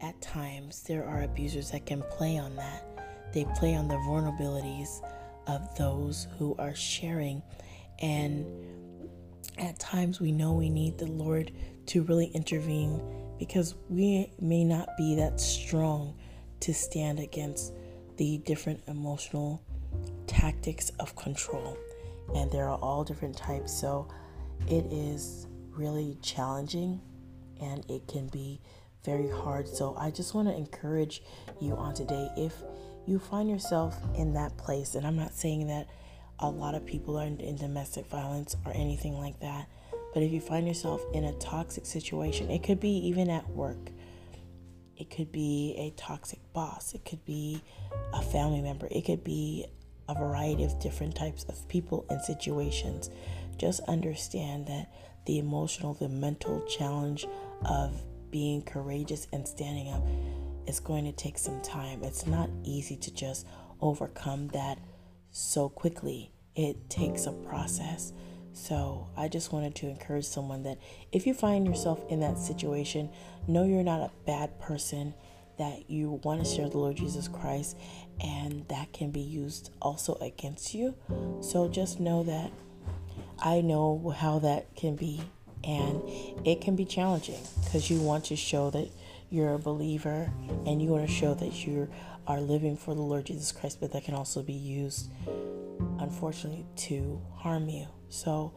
at 0.00 0.20
times, 0.20 0.82
there 0.82 1.04
are 1.04 1.22
abusers 1.22 1.70
that 1.70 1.86
can 1.86 2.02
play 2.10 2.38
on 2.38 2.56
that. 2.56 2.91
They 3.32 3.46
play 3.56 3.74
on 3.74 3.88
the 3.88 3.94
vulnerabilities 3.94 5.00
of 5.46 5.74
those 5.76 6.28
who 6.38 6.54
are 6.58 6.74
sharing. 6.74 7.42
And 8.00 8.46
at 9.58 9.78
times, 9.78 10.20
we 10.20 10.32
know 10.32 10.52
we 10.52 10.70
need 10.70 10.98
the 10.98 11.06
Lord 11.06 11.52
to 11.86 12.02
really 12.02 12.26
intervene 12.26 13.00
because 13.38 13.74
we 13.88 14.32
may 14.40 14.64
not 14.64 14.88
be 14.96 15.16
that 15.16 15.40
strong 15.40 16.14
to 16.60 16.72
stand 16.72 17.18
against 17.18 17.72
the 18.16 18.38
different 18.38 18.80
emotional 18.86 19.62
tactics 20.26 20.90
of 21.00 21.16
control. 21.16 21.76
And 22.34 22.50
there 22.50 22.68
are 22.68 22.78
all 22.78 23.04
different 23.04 23.36
types. 23.36 23.72
So 23.72 24.08
it 24.68 24.86
is 24.92 25.46
really 25.70 26.16
challenging 26.22 27.00
and 27.60 27.84
it 27.88 28.06
can 28.06 28.28
be 28.28 28.60
very 29.04 29.28
hard. 29.28 29.66
So 29.68 29.94
I 29.98 30.10
just 30.10 30.34
want 30.34 30.48
to 30.48 30.54
encourage 30.54 31.22
you 31.60 31.74
on 31.74 31.94
today 31.94 32.28
if 32.36 32.54
you 33.06 33.18
find 33.18 33.50
yourself 33.50 33.96
in 34.16 34.34
that 34.34 34.56
place, 34.56 34.94
and 34.94 35.06
I'm 35.06 35.16
not 35.16 35.34
saying 35.34 35.66
that 35.68 35.88
a 36.38 36.48
lot 36.48 36.74
of 36.74 36.84
people 36.84 37.18
are 37.18 37.26
in, 37.26 37.40
in 37.40 37.56
domestic 37.56 38.06
violence 38.06 38.56
or 38.64 38.72
anything 38.74 39.18
like 39.18 39.38
that, 39.40 39.68
but 40.14 40.22
if 40.22 40.32
you 40.32 40.40
find 40.40 40.66
yourself 40.66 41.02
in 41.14 41.24
a 41.24 41.32
toxic 41.34 41.86
situation, 41.86 42.50
it 42.50 42.62
could 42.62 42.80
be 42.80 43.08
even 43.08 43.30
at 43.30 43.48
work. 43.50 43.90
It 44.96 45.10
could 45.10 45.32
be 45.32 45.74
a 45.78 45.90
toxic 45.98 46.38
boss. 46.52 46.94
It 46.94 47.04
could 47.04 47.24
be 47.24 47.62
a 48.12 48.22
family 48.22 48.60
member. 48.60 48.86
It 48.90 49.04
could 49.04 49.24
be 49.24 49.66
a 50.08 50.14
variety 50.14 50.64
of 50.64 50.78
different 50.80 51.16
types 51.16 51.44
of 51.44 51.66
people 51.68 52.04
and 52.10 52.20
situations. 52.20 53.10
Just 53.56 53.80
understand 53.88 54.66
that 54.66 54.92
the 55.26 55.38
emotional, 55.38 55.94
the 55.94 56.08
mental 56.08 56.60
challenge 56.66 57.26
of 57.64 58.02
being 58.30 58.62
courageous 58.62 59.26
and 59.32 59.46
standing 59.46 59.88
up 59.92 60.02
is 60.66 60.80
going 60.80 61.04
to 61.04 61.12
take 61.12 61.38
some 61.38 61.60
time. 61.62 62.02
It's 62.02 62.26
not 62.26 62.50
easy 62.64 62.96
to 62.96 63.12
just 63.12 63.46
overcome 63.80 64.48
that 64.48 64.78
so 65.30 65.68
quickly, 65.68 66.30
it 66.54 66.90
takes 66.90 67.26
a 67.26 67.32
process. 67.32 68.12
So, 68.52 69.08
I 69.16 69.28
just 69.28 69.50
wanted 69.50 69.74
to 69.76 69.88
encourage 69.88 70.26
someone 70.26 70.62
that 70.64 70.78
if 71.10 71.26
you 71.26 71.32
find 71.32 71.66
yourself 71.66 72.04
in 72.10 72.20
that 72.20 72.38
situation, 72.38 73.08
know 73.48 73.64
you're 73.64 73.82
not 73.82 74.00
a 74.00 74.10
bad 74.26 74.60
person 74.60 75.14
that 75.58 75.90
you 75.90 76.20
want 76.22 76.44
to 76.44 76.50
share 76.50 76.68
the 76.68 76.78
Lord 76.78 76.96
Jesus 76.96 77.28
Christ, 77.28 77.78
and 78.20 78.66
that 78.68 78.92
can 78.92 79.10
be 79.10 79.20
used 79.20 79.70
also 79.80 80.14
against 80.20 80.74
you. 80.74 80.94
So 81.40 81.68
just 81.68 81.98
know 81.98 82.22
that 82.24 82.50
I 83.38 83.60
know 83.60 84.14
how 84.16 84.38
that 84.40 84.74
can 84.76 84.96
be, 84.96 85.20
and 85.64 86.02
it 86.44 86.60
can 86.60 86.76
be 86.76 86.84
challenging 86.84 87.40
because 87.64 87.90
you 87.90 88.00
want 88.00 88.26
to 88.26 88.36
show 88.36 88.70
that 88.70 88.90
you're 89.32 89.54
a 89.54 89.58
believer 89.58 90.30
and 90.66 90.82
you 90.82 90.90
want 90.90 91.08
to 91.08 91.12
show 91.12 91.32
that 91.32 91.66
you 91.66 91.88
are 92.26 92.38
living 92.38 92.76
for 92.76 92.94
the 92.94 93.00
Lord 93.00 93.24
Jesus 93.24 93.50
Christ, 93.50 93.80
but 93.80 93.90
that 93.92 94.04
can 94.04 94.14
also 94.14 94.42
be 94.42 94.52
used, 94.52 95.10
unfortunately, 95.98 96.66
to 96.76 97.20
harm 97.34 97.68
you. 97.68 97.86
So, 98.10 98.52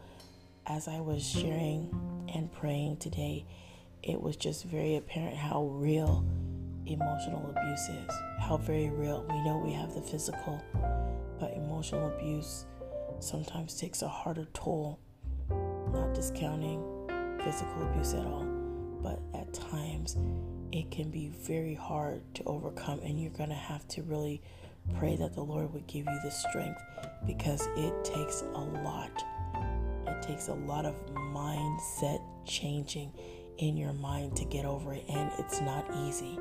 as 0.66 0.86
I 0.86 1.00
was 1.00 1.26
sharing 1.26 1.90
and 2.34 2.52
praying 2.52 2.98
today, 2.98 3.46
it 4.02 4.20
was 4.20 4.36
just 4.36 4.64
very 4.64 4.96
apparent 4.96 5.34
how 5.34 5.64
real 5.64 6.26
emotional 6.84 7.50
abuse 7.56 7.88
is, 7.88 8.14
how 8.40 8.58
very 8.58 8.90
real. 8.90 9.24
We 9.30 9.42
know 9.44 9.56
we 9.64 9.72
have 9.72 9.94
the 9.94 10.02
physical, 10.02 10.62
but 11.40 11.54
emotional 11.54 12.08
abuse 12.08 12.66
sometimes 13.20 13.80
takes 13.80 14.02
a 14.02 14.08
harder 14.08 14.46
toll, 14.52 15.00
not 15.48 16.12
discounting 16.12 16.82
physical 17.42 17.82
abuse 17.90 18.12
at 18.12 18.26
all, 18.26 18.44
but 19.02 19.20
at 19.34 19.54
times 19.54 20.16
it 20.76 20.90
can 20.90 21.10
be 21.10 21.28
very 21.28 21.74
hard 21.74 22.20
to 22.34 22.44
overcome, 22.44 23.00
and 23.02 23.18
you're 23.18 23.30
going 23.30 23.48
to 23.48 23.54
have 23.54 23.88
to 23.88 24.02
really 24.02 24.42
pray 24.98 25.16
that 25.16 25.34
the 25.34 25.40
Lord 25.40 25.72
would 25.72 25.86
give 25.86 26.04
you 26.04 26.18
the 26.22 26.30
strength 26.30 26.82
because 27.26 27.66
it 27.78 28.04
takes 28.04 28.42
a 28.42 28.60
lot. 28.84 29.24
It 30.06 30.20
takes 30.20 30.48
a 30.48 30.54
lot 30.54 30.84
of 30.84 30.94
mindset 31.32 32.20
changing 32.44 33.10
in 33.56 33.78
your 33.78 33.94
mind 33.94 34.36
to 34.36 34.44
get 34.44 34.66
over 34.66 34.92
it, 34.92 35.04
and 35.08 35.30
it's 35.38 35.62
not 35.62 35.86
easy. 36.06 36.38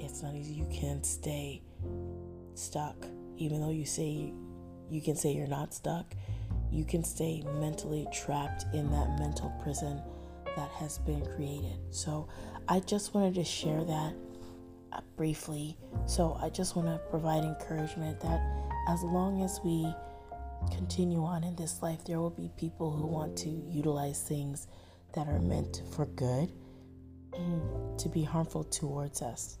It's 0.00 0.20
not 0.20 0.34
easy. 0.34 0.54
You 0.54 0.66
can't 0.72 1.06
stay 1.06 1.62
stuck, 2.54 3.06
even 3.36 3.60
though 3.60 3.70
you 3.70 3.86
say 3.86 4.32
you 4.90 5.00
can 5.00 5.14
say 5.14 5.32
you're 5.32 5.46
not 5.46 5.72
stuck. 5.72 6.12
You 6.72 6.84
can 6.84 7.04
stay 7.04 7.44
mentally 7.60 8.08
trapped 8.12 8.64
in 8.74 8.90
that 8.90 9.16
mental 9.20 9.50
prison 9.62 10.02
that 10.56 10.70
has 10.70 10.98
been 10.98 11.24
created. 11.36 11.78
So, 11.90 12.28
I 12.68 12.80
just 12.80 13.14
wanted 13.14 13.34
to 13.34 13.44
share 13.44 13.84
that 13.84 14.14
uh, 14.92 15.00
briefly. 15.16 15.76
So, 16.06 16.38
I 16.40 16.48
just 16.48 16.76
want 16.76 16.88
to 16.88 16.98
provide 17.10 17.44
encouragement 17.44 18.20
that 18.20 18.40
as 18.88 19.02
long 19.02 19.42
as 19.42 19.60
we 19.64 19.92
continue 20.74 21.22
on 21.22 21.44
in 21.44 21.56
this 21.56 21.82
life, 21.82 22.04
there 22.04 22.20
will 22.20 22.30
be 22.30 22.50
people 22.56 22.90
who 22.90 23.06
want 23.06 23.36
to 23.38 23.48
utilize 23.68 24.22
things 24.22 24.66
that 25.14 25.28
are 25.28 25.40
meant 25.40 25.82
for 25.94 26.06
good 26.06 26.50
to 27.98 28.08
be 28.08 28.22
harmful 28.22 28.64
towards 28.64 29.22
us. 29.22 29.58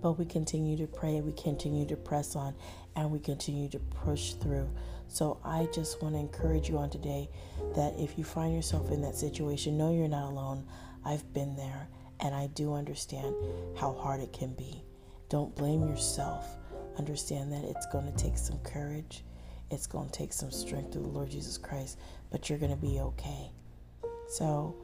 But 0.00 0.18
we 0.18 0.24
continue 0.24 0.76
to 0.78 0.86
pray, 0.86 1.20
we 1.20 1.32
continue 1.32 1.86
to 1.86 1.96
press 1.96 2.36
on, 2.36 2.54
and 2.96 3.10
we 3.10 3.18
continue 3.18 3.68
to 3.70 3.78
push 3.78 4.32
through. 4.34 4.68
So 5.08 5.38
I 5.44 5.68
just 5.72 6.02
want 6.02 6.14
to 6.14 6.20
encourage 6.20 6.68
you 6.68 6.78
on 6.78 6.90
today 6.90 7.30
that 7.74 7.94
if 7.98 8.18
you 8.18 8.24
find 8.24 8.54
yourself 8.54 8.90
in 8.90 9.00
that 9.02 9.14
situation, 9.14 9.78
know 9.78 9.92
you're 9.92 10.08
not 10.08 10.30
alone. 10.30 10.66
I've 11.04 11.32
been 11.32 11.56
there, 11.56 11.88
and 12.20 12.34
I 12.34 12.48
do 12.48 12.74
understand 12.74 13.34
how 13.76 13.92
hard 13.92 14.20
it 14.20 14.32
can 14.32 14.54
be. 14.54 14.82
Don't 15.28 15.54
blame 15.56 15.86
yourself. 15.88 16.46
Understand 16.98 17.52
that 17.52 17.64
it's 17.64 17.86
going 17.86 18.06
to 18.06 18.16
take 18.16 18.38
some 18.38 18.58
courage, 18.60 19.24
it's 19.70 19.86
going 19.86 20.08
to 20.08 20.12
take 20.12 20.32
some 20.32 20.50
strength 20.50 20.92
through 20.92 21.02
the 21.02 21.08
Lord 21.08 21.30
Jesus 21.30 21.58
Christ, 21.58 21.98
but 22.30 22.48
you're 22.48 22.58
going 22.58 22.70
to 22.70 22.76
be 22.76 23.00
okay. 23.00 23.50
So 24.28 24.76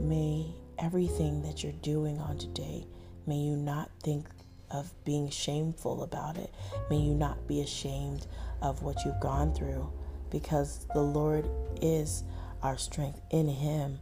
may 0.00 0.46
everything 0.78 1.42
that 1.42 1.62
you're 1.62 1.72
doing 1.72 2.18
on 2.18 2.38
today, 2.38 2.86
may 3.26 3.36
you 3.36 3.56
not 3.56 3.90
think 4.02 4.28
of 4.70 4.92
being 5.04 5.30
shameful 5.30 6.02
about 6.02 6.36
it. 6.36 6.52
May 6.90 6.98
you 6.98 7.14
not 7.14 7.46
be 7.46 7.60
ashamed 7.60 8.26
of 8.60 8.82
what 8.82 9.04
you've 9.04 9.20
gone 9.20 9.54
through 9.54 9.90
because 10.30 10.86
the 10.94 11.02
Lord 11.02 11.48
is 11.80 12.24
our 12.62 12.76
strength. 12.76 13.20
In 13.30 13.48
Him, 13.48 14.00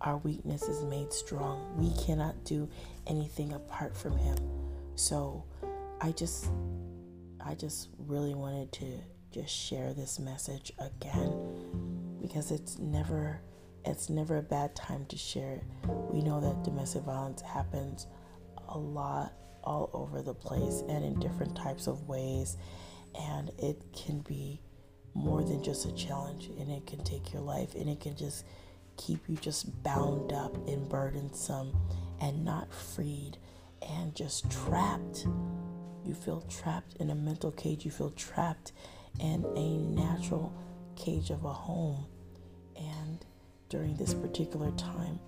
our 0.00 0.18
weakness 0.18 0.62
is 0.62 0.82
made 0.84 1.12
strong. 1.12 1.74
We 1.76 1.92
cannot 2.04 2.44
do 2.44 2.68
anything 3.06 3.52
apart 3.52 3.96
from 3.96 4.16
Him. 4.16 4.38
So 4.94 5.44
I 6.00 6.12
just, 6.12 6.50
I 7.44 7.54
just 7.54 7.88
really 7.98 8.34
wanted 8.34 8.72
to 8.72 8.86
just 9.30 9.54
share 9.54 9.94
this 9.94 10.18
message 10.18 10.72
again 10.78 12.18
because 12.20 12.50
it's 12.50 12.78
never 12.78 13.40
it's 13.84 14.10
never 14.10 14.36
a 14.36 14.42
bad 14.42 14.76
time 14.76 15.06
to 15.06 15.16
share 15.16 15.52
it. 15.52 15.64
We 16.10 16.20
know 16.20 16.40
that 16.40 16.64
domestic 16.64 17.02
violence 17.02 17.40
happens 17.40 18.06
a 18.68 18.78
lot 18.78 19.32
all 19.64 19.90
over 19.92 20.22
the 20.22 20.34
place 20.34 20.82
and 20.88 21.04
in 21.04 21.18
different 21.18 21.56
types 21.56 21.86
of 21.86 22.06
ways, 22.08 22.56
and 23.18 23.50
it 23.58 23.82
can 23.94 24.20
be 24.20 24.60
more 25.14 25.42
than 25.42 25.62
just 25.62 25.86
a 25.86 25.92
challenge, 25.92 26.50
and 26.58 26.70
it 26.70 26.86
can 26.86 27.02
take 27.04 27.32
your 27.32 27.42
life, 27.42 27.74
and 27.74 27.88
it 27.88 28.00
can 28.00 28.16
just 28.16 28.44
keep 29.00 29.28
you 29.28 29.36
just 29.36 29.82
bound 29.82 30.32
up 30.32 30.54
and 30.68 30.88
burdensome 30.88 31.74
and 32.20 32.44
not 32.44 32.72
freed 32.72 33.38
and 33.88 34.14
just 34.14 34.50
trapped. 34.50 35.26
You 36.04 36.14
feel 36.14 36.42
trapped 36.42 36.96
in 36.96 37.10
a 37.10 37.14
mental 37.14 37.50
cage, 37.52 37.84
you 37.84 37.90
feel 37.90 38.10
trapped 38.10 38.72
in 39.18 39.44
a 39.56 39.78
natural 39.78 40.52
cage 40.96 41.30
of 41.30 41.44
a 41.44 41.52
home. 41.52 42.06
And 42.76 43.24
during 43.68 43.96
this 43.96 44.12
particular 44.12 44.70
time, 44.72 45.18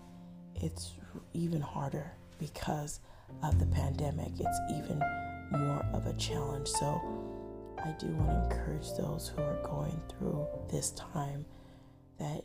it's 0.54 0.92
even 1.32 1.60
harder 1.60 2.12
because 2.38 3.00
of 3.42 3.58
the 3.58 3.66
pandemic. 3.66 4.32
It's 4.38 4.60
even 4.74 5.02
more 5.50 5.84
of 5.94 6.06
a 6.06 6.12
challenge. 6.14 6.68
So 6.68 7.00
I 7.78 7.94
do 7.98 8.08
want 8.08 8.30
to 8.30 8.56
encourage 8.56 8.92
those 8.98 9.28
who 9.28 9.42
are 9.42 9.62
going 9.62 10.00
through 10.08 10.46
this 10.70 10.90
time 10.90 11.44
that 12.18 12.44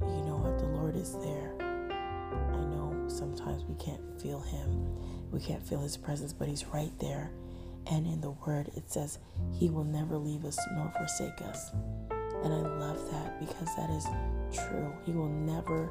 you 0.00 0.22
know 0.22 0.36
what 0.36 0.58
the 0.58 0.66
Lord 0.66 0.96
is 0.96 1.14
there. 1.22 1.54
I 2.52 2.64
know 2.64 3.04
sometimes 3.08 3.64
we 3.64 3.74
can't 3.76 4.20
feel 4.20 4.40
him. 4.40 4.86
We 5.30 5.40
can't 5.40 5.62
feel 5.62 5.80
his 5.80 5.96
presence, 5.96 6.32
but 6.32 6.48
he's 6.48 6.66
right 6.66 6.92
there. 6.98 7.30
And 7.90 8.06
in 8.06 8.20
the 8.20 8.30
word 8.30 8.70
it 8.76 8.90
says 8.90 9.18
he 9.52 9.70
will 9.70 9.84
never 9.84 10.16
leave 10.16 10.44
us 10.44 10.58
nor 10.74 10.90
forsake 10.96 11.40
us. 11.42 11.70
And 12.44 12.52
I 12.52 12.60
love 12.78 13.10
that 13.10 13.40
because 13.40 13.74
that 13.76 13.90
is 13.90 14.06
true. 14.52 14.92
He 15.04 15.12
will 15.12 15.28
never 15.28 15.90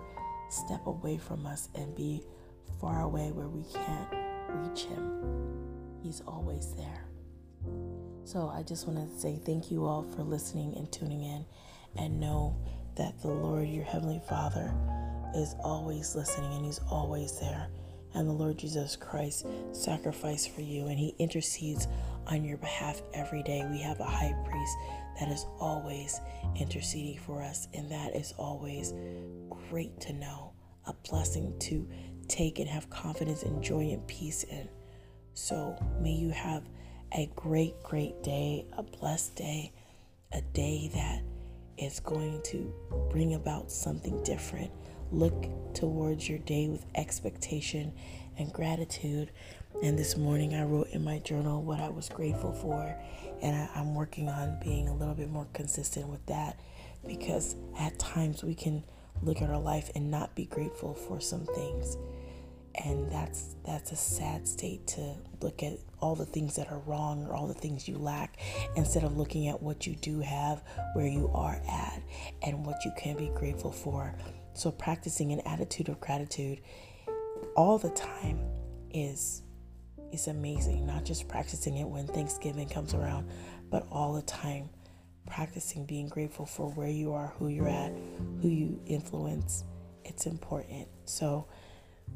step 0.49 0.85
away 0.87 1.17
from 1.17 1.45
us 1.45 1.69
and 1.75 1.93
be 1.95 2.23
far 2.79 3.01
away 3.01 3.31
where 3.31 3.47
we 3.47 3.63
can't 3.73 4.15
reach 4.49 4.85
him. 4.85 5.23
He's 6.01 6.21
always 6.27 6.73
there. 6.75 7.05
So 8.23 8.49
I 8.53 8.63
just 8.63 8.87
want 8.87 9.11
to 9.11 9.19
say 9.19 9.39
thank 9.45 9.71
you 9.71 9.85
all 9.85 10.03
for 10.03 10.23
listening 10.23 10.75
and 10.77 10.91
tuning 10.91 11.23
in 11.23 11.45
and 11.95 12.19
know 12.19 12.55
that 12.97 13.21
the 13.21 13.27
Lord, 13.27 13.67
your 13.67 13.85
Heavenly 13.85 14.21
Father, 14.27 14.73
is 15.35 15.55
always 15.63 16.15
listening 16.15 16.53
and 16.53 16.65
He's 16.65 16.81
always 16.89 17.39
there. 17.39 17.67
And 18.13 18.27
the 18.27 18.33
Lord 18.33 18.57
Jesus 18.57 18.95
Christ 18.95 19.45
sacrificed 19.71 20.51
for 20.51 20.61
you 20.61 20.87
and 20.87 20.97
He 20.97 21.15
intercedes 21.19 21.87
on 22.27 22.43
your 22.43 22.57
behalf 22.57 23.01
every 23.13 23.43
day. 23.43 23.65
We 23.69 23.79
have 23.81 23.99
a 23.99 24.05
high 24.05 24.35
priest 24.45 24.77
that 25.19 25.29
is 25.29 25.45
always 25.59 26.19
interceding 26.55 27.19
for 27.19 27.41
us, 27.41 27.67
and 27.73 27.89
that 27.91 28.15
is 28.15 28.33
always 28.37 28.93
great 29.69 29.99
to 30.01 30.13
know, 30.13 30.53
a 30.85 30.93
blessing 31.09 31.57
to 31.59 31.87
take 32.27 32.59
and 32.59 32.67
have 32.67 32.89
confidence 32.89 33.43
and 33.43 33.63
joy 33.63 33.89
and 33.89 34.05
peace 34.07 34.43
in. 34.43 34.67
So 35.33 35.75
may 36.01 36.11
you 36.11 36.29
have 36.31 36.63
a 37.13 37.29
great, 37.35 37.81
great 37.83 38.21
day, 38.23 38.65
a 38.77 38.83
blessed 38.83 39.35
day, 39.35 39.71
a 40.33 40.41
day 40.41 40.89
that 40.93 41.21
is 41.77 41.99
going 41.99 42.41
to 42.43 42.73
bring 43.09 43.33
about 43.33 43.71
something 43.71 44.21
different. 44.23 44.71
Look 45.11 45.45
towards 45.73 46.27
your 46.27 46.39
day 46.39 46.67
with 46.67 46.85
expectation 46.95 47.93
and 48.37 48.51
gratitude. 48.51 49.31
And 49.83 49.97
this 49.97 50.17
morning 50.17 50.55
I 50.55 50.63
wrote 50.63 50.89
in 50.91 51.03
my 51.03 51.19
journal 51.19 51.61
what 51.61 51.79
I 51.79 51.89
was 51.89 52.09
grateful 52.09 52.51
for. 52.51 52.95
And 53.41 53.55
I, 53.55 53.79
am 53.79 53.93
working 53.93 54.29
on 54.29 54.59
being 54.63 54.89
a 54.89 54.95
little 54.95 55.13
bit 55.13 55.29
more 55.29 55.47
consistent 55.53 56.07
with 56.07 56.25
that 56.25 56.59
because 57.05 57.55
at 57.79 57.97
times 57.99 58.43
we 58.43 58.55
can 58.55 58.83
look 59.21 59.41
at 59.41 59.49
our 59.49 59.59
life 59.59 59.91
and 59.95 60.09
not 60.09 60.35
be 60.35 60.45
grateful 60.45 60.93
for 60.93 61.19
some 61.19 61.45
things 61.45 61.97
and 62.83 63.11
that's 63.11 63.55
that's 63.65 63.91
a 63.91 63.95
sad 63.95 64.47
state 64.47 64.85
to 64.87 65.15
look 65.41 65.63
at 65.63 65.73
all 65.99 66.15
the 66.15 66.25
things 66.25 66.55
that 66.55 66.71
are 66.71 66.79
wrong 66.79 67.25
or 67.25 67.33
all 67.33 67.47
the 67.47 67.53
things 67.53 67.87
you 67.87 67.97
lack 67.97 68.39
instead 68.75 69.03
of 69.03 69.17
looking 69.17 69.47
at 69.47 69.61
what 69.61 69.87
you 69.87 69.95
do 69.95 70.19
have 70.19 70.63
where 70.93 71.07
you 71.07 71.29
are 71.33 71.59
at 71.69 72.01
and 72.43 72.65
what 72.65 72.83
you 72.85 72.91
can 72.97 73.17
be 73.17 73.29
grateful 73.29 73.71
for. 73.71 74.13
So 74.53 74.71
practicing 74.71 75.31
an 75.31 75.41
attitude 75.41 75.89
of 75.89 75.99
gratitude 75.99 76.61
all 77.55 77.77
the 77.77 77.89
time 77.89 78.39
is 78.91 79.43
is 80.11 80.27
amazing. 80.27 80.85
Not 80.85 81.03
just 81.03 81.27
practicing 81.27 81.77
it 81.77 81.87
when 81.87 82.07
thanksgiving 82.07 82.69
comes 82.69 82.93
around 82.93 83.29
but 83.69 83.85
all 83.91 84.13
the 84.13 84.21
time 84.21 84.69
practicing 85.25 85.85
being 85.85 86.07
grateful 86.07 86.45
for 86.45 86.69
where 86.71 86.87
you 86.87 87.11
are 87.11 87.33
who 87.37 87.49
you're 87.49 87.67
at 87.67 87.91
who 88.41 88.49
you 88.49 88.79
influence. 88.85 89.63
It's 90.05 90.25
important. 90.25 90.87
So 91.05 91.47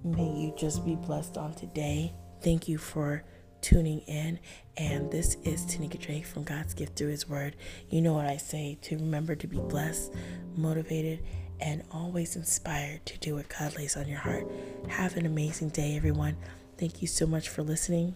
May 0.03 0.29
you 0.29 0.53
just 0.57 0.83
be 0.83 0.95
blessed 0.95 1.37
on 1.37 1.53
today. 1.53 2.13
Thank 2.41 2.67
you 2.67 2.77
for 2.77 3.23
tuning 3.61 3.99
in. 4.01 4.39
And 4.77 5.11
this 5.11 5.35
is 5.43 5.65
Teniecka 5.65 5.99
Drake 5.99 6.25
from 6.25 6.43
God's 6.43 6.73
Gift 6.73 6.97
Through 6.97 7.09
His 7.09 7.29
Word. 7.29 7.55
You 7.89 8.01
know 8.01 8.13
what 8.13 8.25
I 8.25 8.37
say 8.37 8.79
to 8.81 8.97
remember 8.97 9.35
to 9.35 9.47
be 9.47 9.59
blessed, 9.59 10.13
motivated, 10.55 11.23
and 11.59 11.83
always 11.91 12.35
inspired 12.35 13.05
to 13.05 13.19
do 13.19 13.35
what 13.35 13.47
God 13.49 13.75
lays 13.75 13.95
on 13.95 14.07
your 14.07 14.19
heart. 14.19 14.47
Have 14.87 15.15
an 15.17 15.27
amazing 15.27 15.69
day, 15.69 15.95
everyone. 15.95 16.35
Thank 16.77 17.01
you 17.03 17.07
so 17.07 17.27
much 17.27 17.49
for 17.49 17.61
listening. 17.61 18.15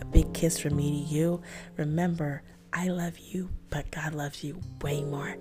A 0.00 0.04
big 0.04 0.32
kiss 0.32 0.60
from 0.60 0.76
me 0.76 0.90
to 0.90 1.14
you. 1.14 1.42
Remember, 1.76 2.42
I 2.72 2.88
love 2.88 3.18
you, 3.18 3.50
but 3.70 3.90
God 3.90 4.14
loves 4.14 4.44
you 4.44 4.60
way 4.82 5.02
more. 5.02 5.36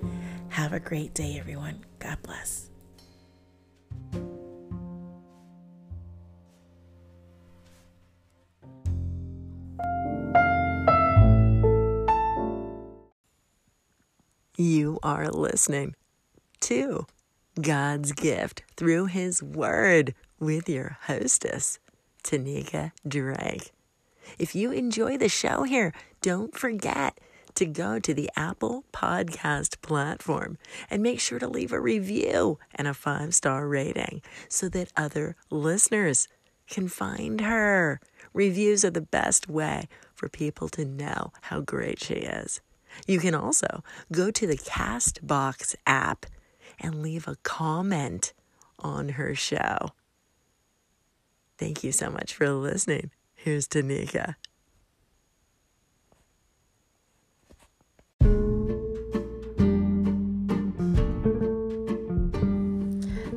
Have 0.50 0.74
a 0.74 0.80
great 0.80 1.14
day, 1.14 1.38
everyone. 1.38 1.86
God 2.00 2.18
bless. 2.24 2.72
Are 15.08 15.30
listening 15.30 15.96
to 16.60 17.08
God's 17.62 18.12
gift 18.12 18.64
through 18.76 19.06
His 19.06 19.42
Word 19.42 20.14
with 20.38 20.68
your 20.68 20.98
hostess, 21.04 21.80
Teniecka 22.26 22.92
Drake. 23.08 23.72
If 24.38 24.54
you 24.54 24.74
enjoy 24.74 25.18
the 25.18 25.30
show 25.30 25.64
here, 25.64 25.94
don't 26.22 26.54
forget 26.54 27.22
to 27.56 27.66
go 27.66 28.00
to 28.00 28.14
the 28.14 28.30
Apple 28.36 28.84
Podcast 28.92 29.82
platform 29.82 30.58
and 30.90 31.02
make 31.02 31.22
sure 31.22 31.40
to 31.40 31.48
leave 31.48 31.72
a 31.72 31.80
review 31.80 32.60
and 32.76 32.86
a 32.86 32.94
five 32.94 33.34
star 33.34 33.66
rating 33.66 34.22
so 34.50 34.68
that 34.68 34.92
other 34.98 35.38
listeners 35.50 36.28
can 36.70 36.90
find 36.90 37.40
her. 37.40 38.02
Reviews 38.34 38.84
are 38.84 38.90
the 38.90 39.00
best 39.00 39.48
way 39.48 39.88
for 40.14 40.28
people 40.28 40.68
to 40.68 40.84
know 40.84 41.32
how 41.44 41.62
great 41.62 42.04
she 42.04 42.16
is. 42.16 42.60
You 43.06 43.20
can 43.20 43.36
also 43.36 43.84
go 44.12 44.32
to 44.32 44.48
the 44.48 44.58
Castbox 44.58 45.76
app 45.86 46.26
and 46.80 47.02
leave 47.02 47.28
a 47.28 47.36
comment 47.44 48.34
on 48.80 49.10
her 49.10 49.36
show. 49.36 49.92
Thank 51.58 51.84
you 51.84 51.92
so 51.92 52.10
much 52.10 52.34
for 52.34 52.50
listening. 52.52 53.12
Here's 53.36 53.68
Teniecka. 53.68 54.36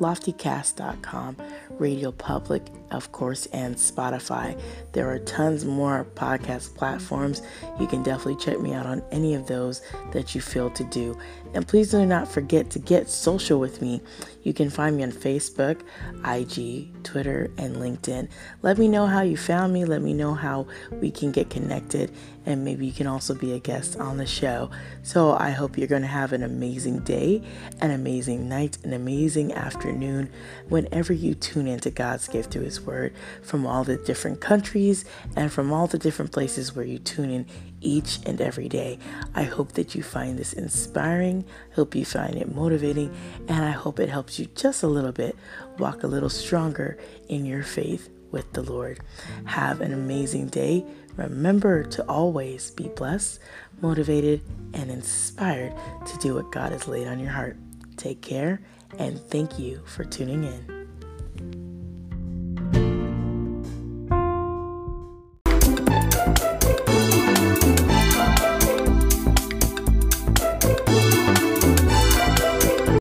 LoftyCast.com, 0.00 1.36
Radio 1.78 2.12
Public, 2.12 2.62
of 2.90 3.12
course, 3.12 3.46
and 3.46 3.76
Spotify. 3.76 4.60
There 4.92 5.10
are 5.10 5.18
tons 5.20 5.64
more 5.64 6.06
podcast 6.14 6.74
platforms. 6.76 7.42
You 7.80 7.86
can 7.86 8.02
definitely 8.02 8.36
check 8.36 8.60
me 8.60 8.74
out 8.74 8.86
on 8.86 9.02
any 9.10 9.34
of 9.34 9.46
those 9.46 9.82
that 10.12 10.34
you 10.34 10.40
feel 10.40 10.70
to 10.70 10.84
do. 10.84 11.16
And 11.54 11.66
please 11.66 11.90
do 11.90 12.04
not 12.04 12.28
forget 12.28 12.70
to 12.70 12.78
get 12.78 13.08
social 13.08 13.58
with 13.58 13.80
me. 13.80 14.00
You 14.42 14.52
can 14.52 14.70
find 14.70 14.96
me 14.96 15.02
on 15.02 15.12
Facebook, 15.12 15.80
IG, 16.24 17.02
Twitter, 17.02 17.50
and 17.58 17.76
LinkedIn. 17.76 18.28
Let 18.62 18.78
me 18.78 18.88
know 18.88 19.06
how 19.06 19.22
you 19.22 19.36
found 19.36 19.72
me. 19.72 19.84
Let 19.84 20.02
me 20.02 20.12
know 20.12 20.34
how 20.34 20.66
we 20.92 21.10
can 21.10 21.32
get 21.32 21.50
connected. 21.50 22.12
And 22.46 22.64
maybe 22.64 22.86
you 22.86 22.92
can 22.92 23.06
also 23.06 23.34
be 23.34 23.52
a 23.52 23.58
guest 23.58 23.96
on 23.98 24.16
the 24.16 24.26
show. 24.26 24.70
So 25.02 25.32
I 25.32 25.50
hope 25.50 25.76
you're 25.76 25.88
going 25.88 26.02
to 26.02 26.08
have 26.08 26.32
an 26.32 26.42
amazing 26.42 27.00
day, 27.00 27.42
an 27.80 27.90
amazing 27.90 28.48
night, 28.48 28.78
an 28.84 28.92
amazing 28.92 29.52
afternoon 29.52 30.30
whenever 30.68 31.12
you 31.12 31.34
tune 31.34 31.66
into 31.66 31.90
God's 31.90 32.28
gift 32.28 32.52
through 32.52 32.62
His 32.62 32.80
Word 32.80 33.14
from 33.42 33.66
all 33.66 33.84
the 33.84 33.96
different 33.96 34.40
countries 34.40 35.04
and 35.34 35.52
from 35.52 35.72
all 35.72 35.86
the 35.86 35.98
different 35.98 36.32
places 36.32 36.74
where 36.74 36.84
you 36.84 36.98
tune 36.98 37.30
in 37.30 37.46
each 37.80 38.18
and 38.24 38.40
every 38.40 38.68
day. 38.68 38.98
I 39.34 39.42
hope 39.42 39.72
that 39.72 39.94
you 39.94 40.02
find 40.02 40.38
this 40.38 40.52
inspiring, 40.52 41.44
hope 41.74 41.94
you 41.94 42.04
find 42.04 42.36
it 42.36 42.54
motivating, 42.54 43.14
and 43.48 43.64
I 43.64 43.72
hope 43.72 44.00
it 44.00 44.08
helps 44.08 44.38
you 44.38 44.46
just 44.54 44.82
a 44.82 44.88
little 44.88 45.12
bit 45.12 45.36
walk 45.78 46.02
a 46.02 46.06
little 46.06 46.30
stronger 46.30 46.96
in 47.28 47.44
your 47.44 47.62
faith 47.62 48.08
with 48.30 48.52
the 48.52 48.62
Lord. 48.62 49.00
Have 49.44 49.80
an 49.80 49.92
amazing 49.92 50.48
day. 50.48 50.84
Remember 51.16 51.82
to 51.82 52.04
always 52.08 52.70
be 52.70 52.88
blessed, 52.88 53.40
motivated, 53.80 54.42
and 54.74 54.90
inspired 54.90 55.74
to 56.06 56.18
do 56.18 56.34
what 56.34 56.52
God 56.52 56.72
has 56.72 56.86
laid 56.86 57.08
on 57.08 57.18
your 57.18 57.30
heart. 57.30 57.56
Take 57.96 58.20
care, 58.20 58.60
and 58.98 59.18
thank 59.18 59.58
you 59.58 59.82
for 59.86 60.04
tuning 60.04 60.44
in. 60.44 60.75